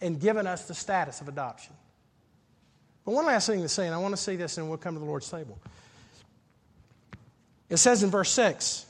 And 0.02 0.20
given 0.20 0.48
us 0.48 0.68
the 0.68 0.74
status 0.74 1.22
of 1.22 1.28
adoption. 1.28 1.74
But 3.06 3.12
one 3.12 3.28
last 3.28 3.48
thing 3.48 3.62
to 3.62 3.70
say, 3.70 3.86
and 3.86 3.94
I 3.94 4.00
want 4.00 4.16
to 4.16 4.22
see 4.22 4.36
this 4.36 4.58
and 4.58 4.68
we'll 4.68 4.80
come 4.80 4.96
to 4.96 5.00
the 5.00 5.06
Lord's 5.06 5.30
table. 5.30 5.60
It 7.70 7.78
says 7.78 8.02
in 8.02 8.10
verse 8.10 8.32
6 8.32 8.86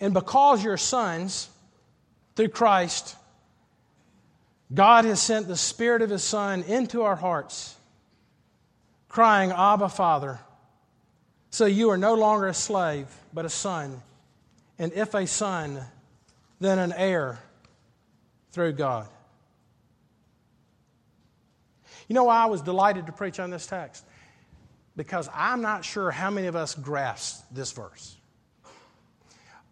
And 0.00 0.14
because 0.14 0.62
you're 0.62 0.76
sons 0.76 1.50
through 2.36 2.48
Christ, 2.48 3.16
God 4.72 5.04
has 5.06 5.20
sent 5.20 5.48
the 5.48 5.56
Spirit 5.56 6.02
of 6.02 6.10
His 6.10 6.22
Son 6.22 6.62
into 6.62 7.02
our 7.02 7.16
hearts, 7.16 7.74
crying, 9.08 9.50
Abba, 9.50 9.88
Father. 9.88 10.38
So 11.50 11.64
you 11.64 11.90
are 11.90 11.96
no 11.96 12.14
longer 12.14 12.48
a 12.48 12.54
slave, 12.54 13.06
but 13.32 13.46
a 13.46 13.48
son. 13.48 14.02
And 14.78 14.92
if 14.92 15.14
a 15.14 15.26
son, 15.26 15.80
then 16.60 16.78
an 16.78 16.92
heir 16.92 17.38
through 18.50 18.72
God. 18.72 19.08
You 22.08 22.14
know 22.14 22.24
why 22.24 22.42
I 22.42 22.46
was 22.46 22.60
delighted 22.60 23.06
to 23.06 23.12
preach 23.12 23.40
on 23.40 23.50
this 23.50 23.66
text? 23.66 24.04
Because 24.96 25.28
I'm 25.34 25.62
not 25.62 25.84
sure 25.84 26.10
how 26.10 26.30
many 26.30 26.46
of 26.46 26.56
us 26.56 26.74
grasp 26.74 27.44
this 27.50 27.72
verse. 27.72 28.15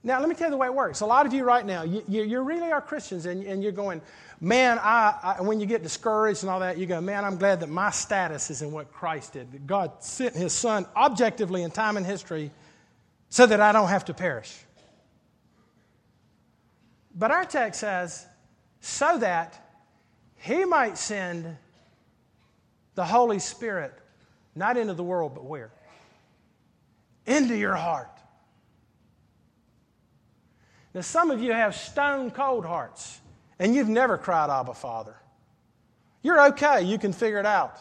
Now, 0.06 0.20
let 0.20 0.28
me 0.28 0.34
tell 0.34 0.48
you 0.48 0.50
the 0.50 0.58
way 0.58 0.66
it 0.66 0.74
works. 0.74 1.00
A 1.00 1.06
lot 1.06 1.24
of 1.24 1.32
you 1.32 1.44
right 1.44 1.64
now, 1.64 1.82
you, 1.82 2.04
you 2.06 2.42
really 2.42 2.70
are 2.70 2.82
Christians, 2.82 3.24
and, 3.24 3.42
and 3.42 3.62
you're 3.62 3.72
going, 3.72 4.02
man, 4.38 4.78
I, 4.78 5.36
I, 5.38 5.40
when 5.40 5.60
you 5.60 5.66
get 5.66 5.82
discouraged 5.82 6.42
and 6.42 6.50
all 6.50 6.60
that, 6.60 6.76
you 6.76 6.84
go, 6.84 7.00
man, 7.00 7.24
I'm 7.24 7.38
glad 7.38 7.60
that 7.60 7.70
my 7.70 7.90
status 7.90 8.50
is 8.50 8.60
in 8.60 8.70
what 8.70 8.92
Christ 8.92 9.32
did. 9.32 9.66
God 9.66 10.04
sent 10.04 10.36
his 10.36 10.52
son 10.52 10.84
objectively 10.94 11.62
in 11.62 11.70
time 11.70 11.96
and 11.96 12.04
history 12.04 12.50
so 13.30 13.46
that 13.46 13.60
I 13.60 13.72
don't 13.72 13.88
have 13.88 14.04
to 14.04 14.14
perish. 14.14 14.54
But 17.14 17.30
our 17.30 17.46
text 17.46 17.80
says, 17.80 18.26
so 18.80 19.16
that 19.18 19.58
he 20.36 20.66
might 20.66 20.98
send 20.98 21.56
the 22.94 23.04
Holy 23.06 23.38
Spirit, 23.38 23.94
not 24.54 24.76
into 24.76 24.92
the 24.92 25.02
world, 25.02 25.34
but 25.34 25.46
where? 25.46 25.70
Into 27.24 27.56
your 27.56 27.74
heart. 27.74 28.13
Now, 30.94 31.00
some 31.00 31.30
of 31.32 31.42
you 31.42 31.52
have 31.52 31.74
stone 31.74 32.30
cold 32.30 32.64
hearts, 32.64 33.20
and 33.58 33.74
you've 33.74 33.88
never 33.88 34.16
cried, 34.16 34.48
Abba, 34.48 34.74
Father. 34.74 35.16
You're 36.22 36.46
okay, 36.48 36.82
you 36.82 36.98
can 36.98 37.12
figure 37.12 37.40
it 37.40 37.46
out. 37.46 37.78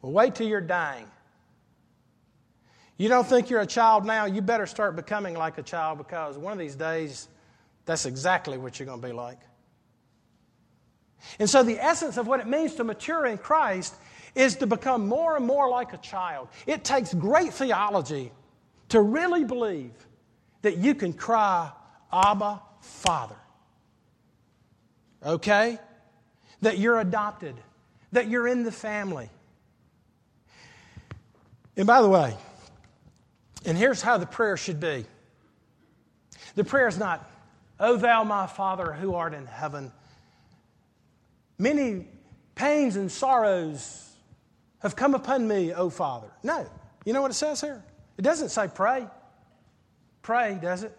Well, 0.00 0.12
wait 0.12 0.36
till 0.36 0.46
you're 0.46 0.60
dying. 0.60 1.06
You 2.96 3.08
don't 3.08 3.26
think 3.26 3.50
you're 3.50 3.60
a 3.60 3.66
child 3.66 4.04
now, 4.04 4.26
you 4.26 4.42
better 4.42 4.66
start 4.66 4.94
becoming 4.94 5.34
like 5.34 5.58
a 5.58 5.62
child 5.62 5.98
because 5.98 6.38
one 6.38 6.52
of 6.52 6.58
these 6.58 6.76
days, 6.76 7.28
that's 7.84 8.06
exactly 8.06 8.58
what 8.58 8.78
you're 8.78 8.86
going 8.86 9.00
to 9.00 9.06
be 9.06 9.12
like. 9.12 9.38
And 11.38 11.50
so, 11.50 11.62
the 11.62 11.78
essence 11.78 12.16
of 12.16 12.26
what 12.26 12.40
it 12.40 12.46
means 12.46 12.74
to 12.76 12.84
mature 12.84 13.26
in 13.26 13.38
Christ 13.38 13.94
is 14.34 14.56
to 14.56 14.66
become 14.66 15.08
more 15.08 15.36
and 15.36 15.44
more 15.44 15.68
like 15.68 15.92
a 15.92 15.98
child. 15.98 16.48
It 16.66 16.84
takes 16.84 17.12
great 17.12 17.52
theology 17.52 18.32
to 18.90 19.00
really 19.00 19.44
believe 19.44 19.92
that 20.62 20.76
you 20.76 20.94
can 20.94 21.12
cry, 21.12 21.70
Abba, 22.12 22.60
Father. 22.80 23.36
Okay? 25.24 25.78
That 26.62 26.78
you're 26.78 27.00
adopted, 27.00 27.54
that 28.12 28.28
you're 28.28 28.46
in 28.46 28.62
the 28.62 28.72
family. 28.72 29.30
And 31.76 31.86
by 31.86 32.02
the 32.02 32.08
way, 32.08 32.36
and 33.64 33.76
here's 33.76 34.02
how 34.02 34.18
the 34.18 34.26
prayer 34.26 34.56
should 34.56 34.80
be 34.80 35.04
the 36.56 36.64
prayer 36.64 36.88
is 36.88 36.98
not, 36.98 37.30
O 37.78 37.96
thou 37.96 38.24
my 38.24 38.46
Father 38.46 38.92
who 38.92 39.14
art 39.14 39.34
in 39.34 39.46
heaven. 39.46 39.92
Many 41.58 42.06
pains 42.54 42.96
and 42.96 43.10
sorrows 43.10 44.10
have 44.80 44.96
come 44.96 45.14
upon 45.14 45.46
me, 45.46 45.72
O 45.72 45.90
Father. 45.90 46.28
No. 46.42 46.66
You 47.04 47.12
know 47.12 47.22
what 47.22 47.30
it 47.30 47.34
says 47.34 47.60
here? 47.60 47.82
It 48.18 48.22
doesn't 48.22 48.50
say 48.50 48.68
pray. 48.74 49.06
Pray, 50.22 50.58
does 50.60 50.82
it? 50.82 50.96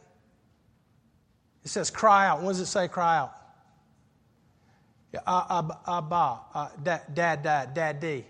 It 1.64 1.70
says 1.70 1.90
cry 1.90 2.28
out. 2.28 2.42
What 2.42 2.52
does 2.52 2.60
it 2.62 2.66
say 2.68 2.88
cry 2.88 3.18
out? 3.18 3.36
Abba, 5.28 6.40
uh, 6.54 6.70
dad, 6.82 7.02
dad, 7.14 7.44
dad, 7.44 7.74
daddy. 7.74 8.26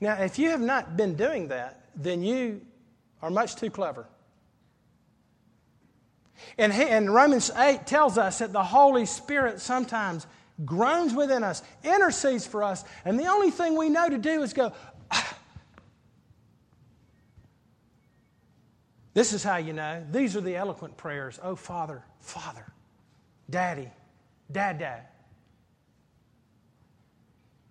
now, 0.00 0.14
if 0.22 0.38
you 0.38 0.48
have 0.50 0.60
not 0.60 0.96
been 0.96 1.14
doing 1.14 1.48
that, 1.48 1.88
then 1.94 2.22
you 2.22 2.62
are 3.20 3.30
much 3.30 3.56
too 3.56 3.70
clever. 3.70 4.06
And, 6.58 6.72
he, 6.72 6.84
and 6.84 7.12
Romans 7.12 7.50
8 7.56 7.86
tells 7.86 8.18
us 8.18 8.38
that 8.38 8.52
the 8.52 8.64
Holy 8.64 9.06
Spirit 9.06 9.60
sometimes 9.60 10.26
groans 10.64 11.14
within 11.14 11.44
us, 11.44 11.62
intercedes 11.82 12.46
for 12.46 12.62
us, 12.62 12.84
and 13.04 13.18
the 13.18 13.26
only 13.26 13.50
thing 13.50 13.76
we 13.76 13.88
know 13.88 14.08
to 14.08 14.18
do 14.18 14.42
is 14.42 14.52
go, 14.52 14.72
This 19.14 19.32
is 19.32 19.42
how 19.42 19.56
you 19.56 19.72
know. 19.72 20.04
These 20.10 20.36
are 20.36 20.40
the 20.40 20.56
eloquent 20.56 20.96
prayers. 20.96 21.38
Oh, 21.42 21.54
Father, 21.54 22.02
Father, 22.20 22.66
Daddy, 23.50 23.90
Dad, 24.50 24.78
Dad. 24.78 25.02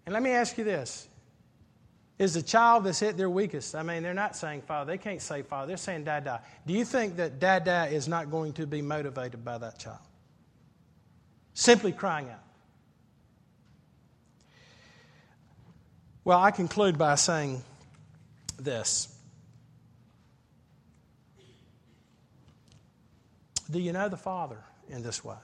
And 0.06 0.13
let 0.13 0.21
me 0.21 0.32
ask 0.32 0.58
you 0.58 0.63
this 0.63 1.08
is 2.19 2.36
the 2.36 2.41
child 2.41 2.84
that's 2.84 3.01
at 3.01 3.17
their 3.17 3.30
weakest. 3.30 3.73
I 3.73 3.82
mean, 3.82 4.04
they're 4.04 4.13
not 4.13 4.36
saying 4.36 4.62
Father. 4.62 4.91
They 4.91 4.99
can't 4.99 5.21
say 5.21 5.41
Father. 5.41 5.69
They're 5.69 5.77
saying 5.77 6.04
Dada. 6.04 6.43
Do 6.67 6.73
you 6.73 6.86
think 6.86 7.15
that 7.15 7.39
Dada 7.39 7.88
is 7.88 8.08
not 8.08 8.30
going 8.30 8.54
to 8.54 8.67
be 8.67 8.84
motivated 8.84 9.43
by 9.43 9.58
that 9.58 9.80
child? 9.80 9.97
Simply 11.54 11.91
crying 11.91 12.30
out. 12.30 12.43
Well, 16.23 16.39
I 16.39 16.51
conclude 16.51 16.99
by 16.99 17.15
saying 17.15 17.63
this. 18.60 19.08
Do 23.71 23.79
you 23.79 23.93
know 23.93 24.10
the 24.10 24.17
Father 24.17 24.57
in 24.89 25.01
this 25.01 25.23
way? 25.23 25.38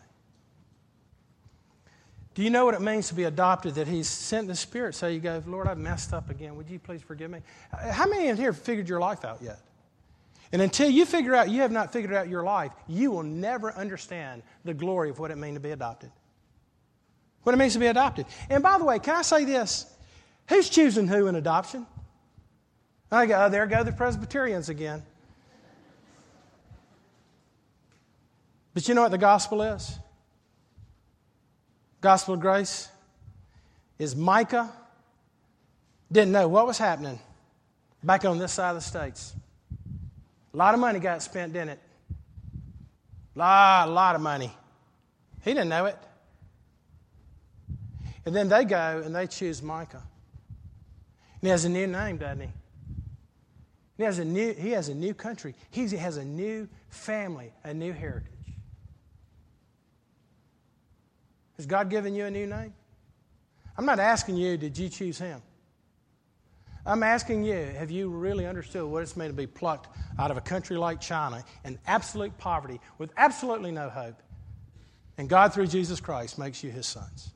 Do 2.35 2.43
you 2.43 2.51
know 2.51 2.65
what 2.65 2.75
it 2.75 2.81
means 2.81 3.07
to 3.07 3.15
be 3.15 3.23
adopted? 3.23 3.75
That 3.75 3.87
He's 3.87 4.07
sent 4.07 4.47
the 4.47 4.55
Spirit. 4.55 4.93
So 4.93 5.07
you 5.07 5.19
go, 5.19 5.41
Lord, 5.47 5.67
I've 5.67 5.79
messed 5.79 6.13
up 6.13 6.29
again. 6.29 6.55
Would 6.55 6.69
you 6.69 6.77
please 6.77 7.01
forgive 7.01 7.31
me? 7.31 7.39
How 7.71 8.05
many 8.05 8.27
in 8.27 8.37
here 8.37 8.51
have 8.51 8.61
figured 8.61 8.87
your 8.87 8.99
life 8.99 9.25
out 9.25 9.41
yet? 9.41 9.59
And 10.51 10.61
until 10.61 10.89
you 10.89 11.05
figure 11.05 11.35
out 11.35 11.49
you 11.49 11.61
have 11.61 11.71
not 11.71 11.91
figured 11.91 12.13
out 12.13 12.29
your 12.29 12.43
life, 12.43 12.71
you 12.87 13.11
will 13.11 13.23
never 13.23 13.73
understand 13.73 14.43
the 14.63 14.73
glory 14.73 15.09
of 15.09 15.19
what 15.19 15.31
it 15.31 15.37
means 15.37 15.55
to 15.55 15.59
be 15.59 15.71
adopted. 15.71 16.11
What 17.43 17.53
it 17.53 17.57
means 17.57 17.73
to 17.73 17.79
be 17.79 17.87
adopted. 17.87 18.25
And 18.49 18.61
by 18.61 18.77
the 18.77 18.85
way, 18.85 18.99
can 18.99 19.15
I 19.15 19.21
say 19.23 19.43
this? 19.43 19.91
Who's 20.49 20.69
choosing 20.69 21.07
who 21.07 21.27
in 21.27 21.35
adoption? 21.35 21.87
I 23.11 23.25
go, 23.25 23.45
oh, 23.45 23.49
there 23.49 23.65
go 23.67 23.83
the 23.83 23.91
Presbyterians 23.91 24.69
again. 24.69 25.01
But 28.77 28.87
you 28.87 28.93
know 28.93 29.01
what 29.01 29.09
the 29.09 29.17
gospel 29.17 29.63
is? 29.63 29.97
Gospel 31.99 32.35
of 32.35 32.39
Grace 32.41 32.89
is 33.97 34.15
Micah 34.15 34.71
didn't 36.11 36.31
know 36.31 36.47
what 36.47 36.67
was 36.67 36.77
happening 36.77 37.19
back 38.03 38.23
on 38.23 38.37
this 38.37 38.51
side 38.51 38.69
of 38.69 38.75
the 38.75 38.81
states. 38.81 39.33
A 40.53 40.57
lot 40.57 40.75
of 40.75 40.79
money 40.79 40.99
got 40.99 41.23
spent, 41.23 41.53
didn't 41.53 41.69
it? 41.69 41.79
A 43.35 43.39
lot, 43.39 43.87
a 43.87 43.91
lot 43.91 44.13
of 44.13 44.21
money. 44.21 44.55
He 45.43 45.55
didn't 45.55 45.69
know 45.69 45.85
it. 45.85 45.97
And 48.27 48.35
then 48.35 48.47
they 48.47 48.63
go 48.63 49.01
and 49.03 49.15
they 49.15 49.25
choose 49.25 49.63
Micah. 49.63 50.03
And 51.33 51.41
he 51.41 51.49
has 51.49 51.65
a 51.65 51.69
new 51.69 51.87
name, 51.87 52.17
doesn't 52.17 52.41
he? 52.41 52.49
He 53.97 54.03
has 54.03 54.19
a 54.19 54.25
new, 54.25 54.53
he 54.53 54.69
has 54.69 54.87
a 54.89 54.93
new 54.93 55.15
country. 55.15 55.55
He 55.71 55.87
has 55.97 56.17
a 56.17 56.23
new 56.23 56.69
family, 56.91 57.53
a 57.63 57.73
new 57.73 57.91
heritage. 57.91 58.36
Has 61.57 61.65
God 61.65 61.89
given 61.89 62.15
you 62.15 62.25
a 62.25 62.31
new 62.31 62.47
name? 62.47 62.73
I'm 63.77 63.85
not 63.85 63.99
asking 63.99 64.37
you, 64.37 64.57
did 64.57 64.77
you 64.77 64.89
choose 64.89 65.17
him? 65.17 65.41
I'm 66.85 67.03
asking 67.03 67.43
you, 67.43 67.65
have 67.77 67.91
you 67.91 68.09
really 68.09 68.45
understood 68.45 68.85
what 68.89 69.03
it's 69.03 69.17
meant 69.17 69.29
to 69.29 69.35
be 69.35 69.45
plucked 69.45 69.89
out 70.17 70.31
of 70.31 70.37
a 70.37 70.41
country 70.41 70.77
like 70.77 71.01
China 71.01 71.43
in 71.65 71.77
absolute 71.85 72.37
poverty 72.37 72.79
with 72.97 73.11
absolutely 73.17 73.71
no 73.71 73.89
hope? 73.89 74.21
And 75.17 75.27
God, 75.27 75.53
through 75.53 75.67
Jesus 75.67 75.99
Christ, 75.99 76.39
makes 76.39 76.63
you 76.63 76.71
his 76.71 76.87
sons. 76.87 77.31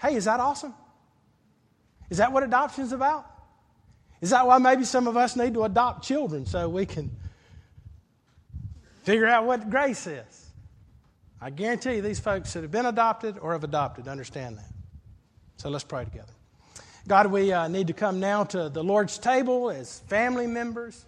Hey, 0.00 0.16
is 0.16 0.24
that 0.24 0.40
awesome? 0.40 0.74
Is 2.10 2.18
that 2.18 2.32
what 2.32 2.42
adoption 2.42 2.82
is 2.82 2.92
about? 2.92 3.26
Is 4.20 4.30
that 4.30 4.46
why 4.46 4.58
maybe 4.58 4.84
some 4.84 5.06
of 5.06 5.16
us 5.16 5.36
need 5.36 5.54
to 5.54 5.64
adopt 5.64 6.04
children 6.04 6.44
so 6.44 6.68
we 6.68 6.84
can 6.84 7.10
figure 9.04 9.26
out 9.26 9.44
what 9.44 9.70
grace 9.70 10.06
is? 10.06 10.41
I 11.44 11.50
guarantee 11.50 11.96
you, 11.96 12.02
these 12.02 12.20
folks 12.20 12.52
that 12.52 12.62
have 12.62 12.70
been 12.70 12.86
adopted 12.86 13.36
or 13.36 13.52
have 13.52 13.64
adopted 13.64 14.06
understand 14.06 14.58
that. 14.58 14.70
So 15.56 15.70
let's 15.70 15.82
pray 15.82 16.04
together. 16.04 16.32
God, 17.08 17.26
we 17.26 17.52
uh, 17.52 17.66
need 17.66 17.88
to 17.88 17.92
come 17.92 18.20
now 18.20 18.44
to 18.44 18.68
the 18.68 18.84
Lord's 18.84 19.18
table 19.18 19.68
as 19.68 19.98
family 20.06 20.46
members, 20.46 21.04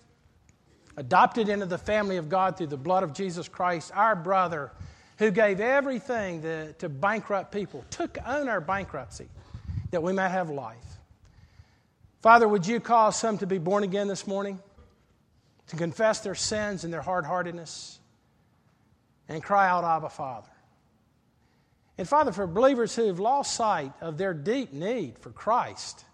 adopted 0.96 1.48
into 1.48 1.66
the 1.66 1.78
family 1.78 2.16
of 2.16 2.28
God 2.28 2.56
through 2.56 2.66
the 2.66 2.76
blood 2.76 3.04
of 3.04 3.14
Jesus 3.14 3.46
Christ, 3.46 3.92
our 3.94 4.16
brother 4.16 4.72
who 5.18 5.30
gave 5.30 5.60
everything 5.60 6.42
to, 6.42 6.72
to 6.74 6.88
bankrupt 6.88 7.52
people, 7.52 7.84
took 7.90 8.18
on 8.26 8.48
our 8.48 8.60
bankruptcy 8.60 9.28
that 9.92 10.02
we 10.02 10.12
might 10.12 10.30
have 10.30 10.50
life. 10.50 10.76
Father, 12.22 12.48
would 12.48 12.66
you 12.66 12.80
cause 12.80 13.16
some 13.16 13.38
to 13.38 13.46
be 13.46 13.58
born 13.58 13.84
again 13.84 14.08
this 14.08 14.26
morning, 14.26 14.58
to 15.68 15.76
confess 15.76 16.20
their 16.20 16.34
sins 16.34 16.82
and 16.82 16.92
their 16.92 17.02
hard 17.02 17.24
heartedness, 17.24 18.00
and 19.28 19.42
cry 19.42 19.68
out, 19.68 19.84
Abba, 19.84 20.08
Father? 20.08 20.48
And 21.96 22.08
Father, 22.08 22.32
for 22.32 22.46
believers 22.46 22.94
who 22.96 23.06
have 23.06 23.20
lost 23.20 23.54
sight 23.54 23.92
of 24.00 24.18
their 24.18 24.34
deep 24.34 24.72
need 24.72 25.18
for 25.18 25.30
Christ, 25.30 26.04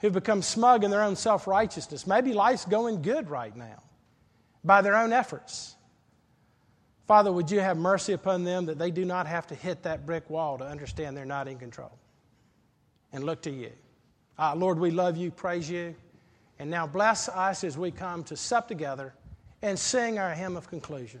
who've 0.00 0.12
become 0.12 0.42
smug 0.42 0.84
in 0.84 0.90
their 0.90 1.02
own 1.02 1.16
self 1.16 1.46
righteousness, 1.46 2.06
maybe 2.06 2.32
life's 2.32 2.64
going 2.64 3.02
good 3.02 3.28
right 3.28 3.54
now 3.54 3.82
by 4.64 4.80
their 4.80 4.96
own 4.96 5.12
efforts. 5.12 5.76
Father, 7.06 7.32
would 7.32 7.50
you 7.50 7.60
have 7.60 7.76
mercy 7.78 8.12
upon 8.12 8.44
them 8.44 8.66
that 8.66 8.78
they 8.78 8.90
do 8.90 9.04
not 9.04 9.26
have 9.26 9.46
to 9.46 9.54
hit 9.54 9.82
that 9.84 10.04
brick 10.04 10.28
wall 10.28 10.58
to 10.58 10.64
understand 10.64 11.16
they're 11.16 11.24
not 11.24 11.48
in 11.48 11.58
control 11.58 11.98
and 13.12 13.24
look 13.24 13.40
to 13.42 13.50
you? 13.50 13.72
Uh, 14.38 14.54
Lord, 14.54 14.78
we 14.78 14.90
love 14.90 15.16
you, 15.16 15.30
praise 15.30 15.70
you. 15.70 15.94
And 16.58 16.70
now 16.70 16.86
bless 16.86 17.28
us 17.28 17.64
as 17.64 17.78
we 17.78 17.90
come 17.90 18.24
to 18.24 18.36
sup 18.36 18.68
together 18.68 19.14
and 19.62 19.78
sing 19.78 20.18
our 20.18 20.32
hymn 20.32 20.56
of 20.56 20.68
conclusion. 20.68 21.20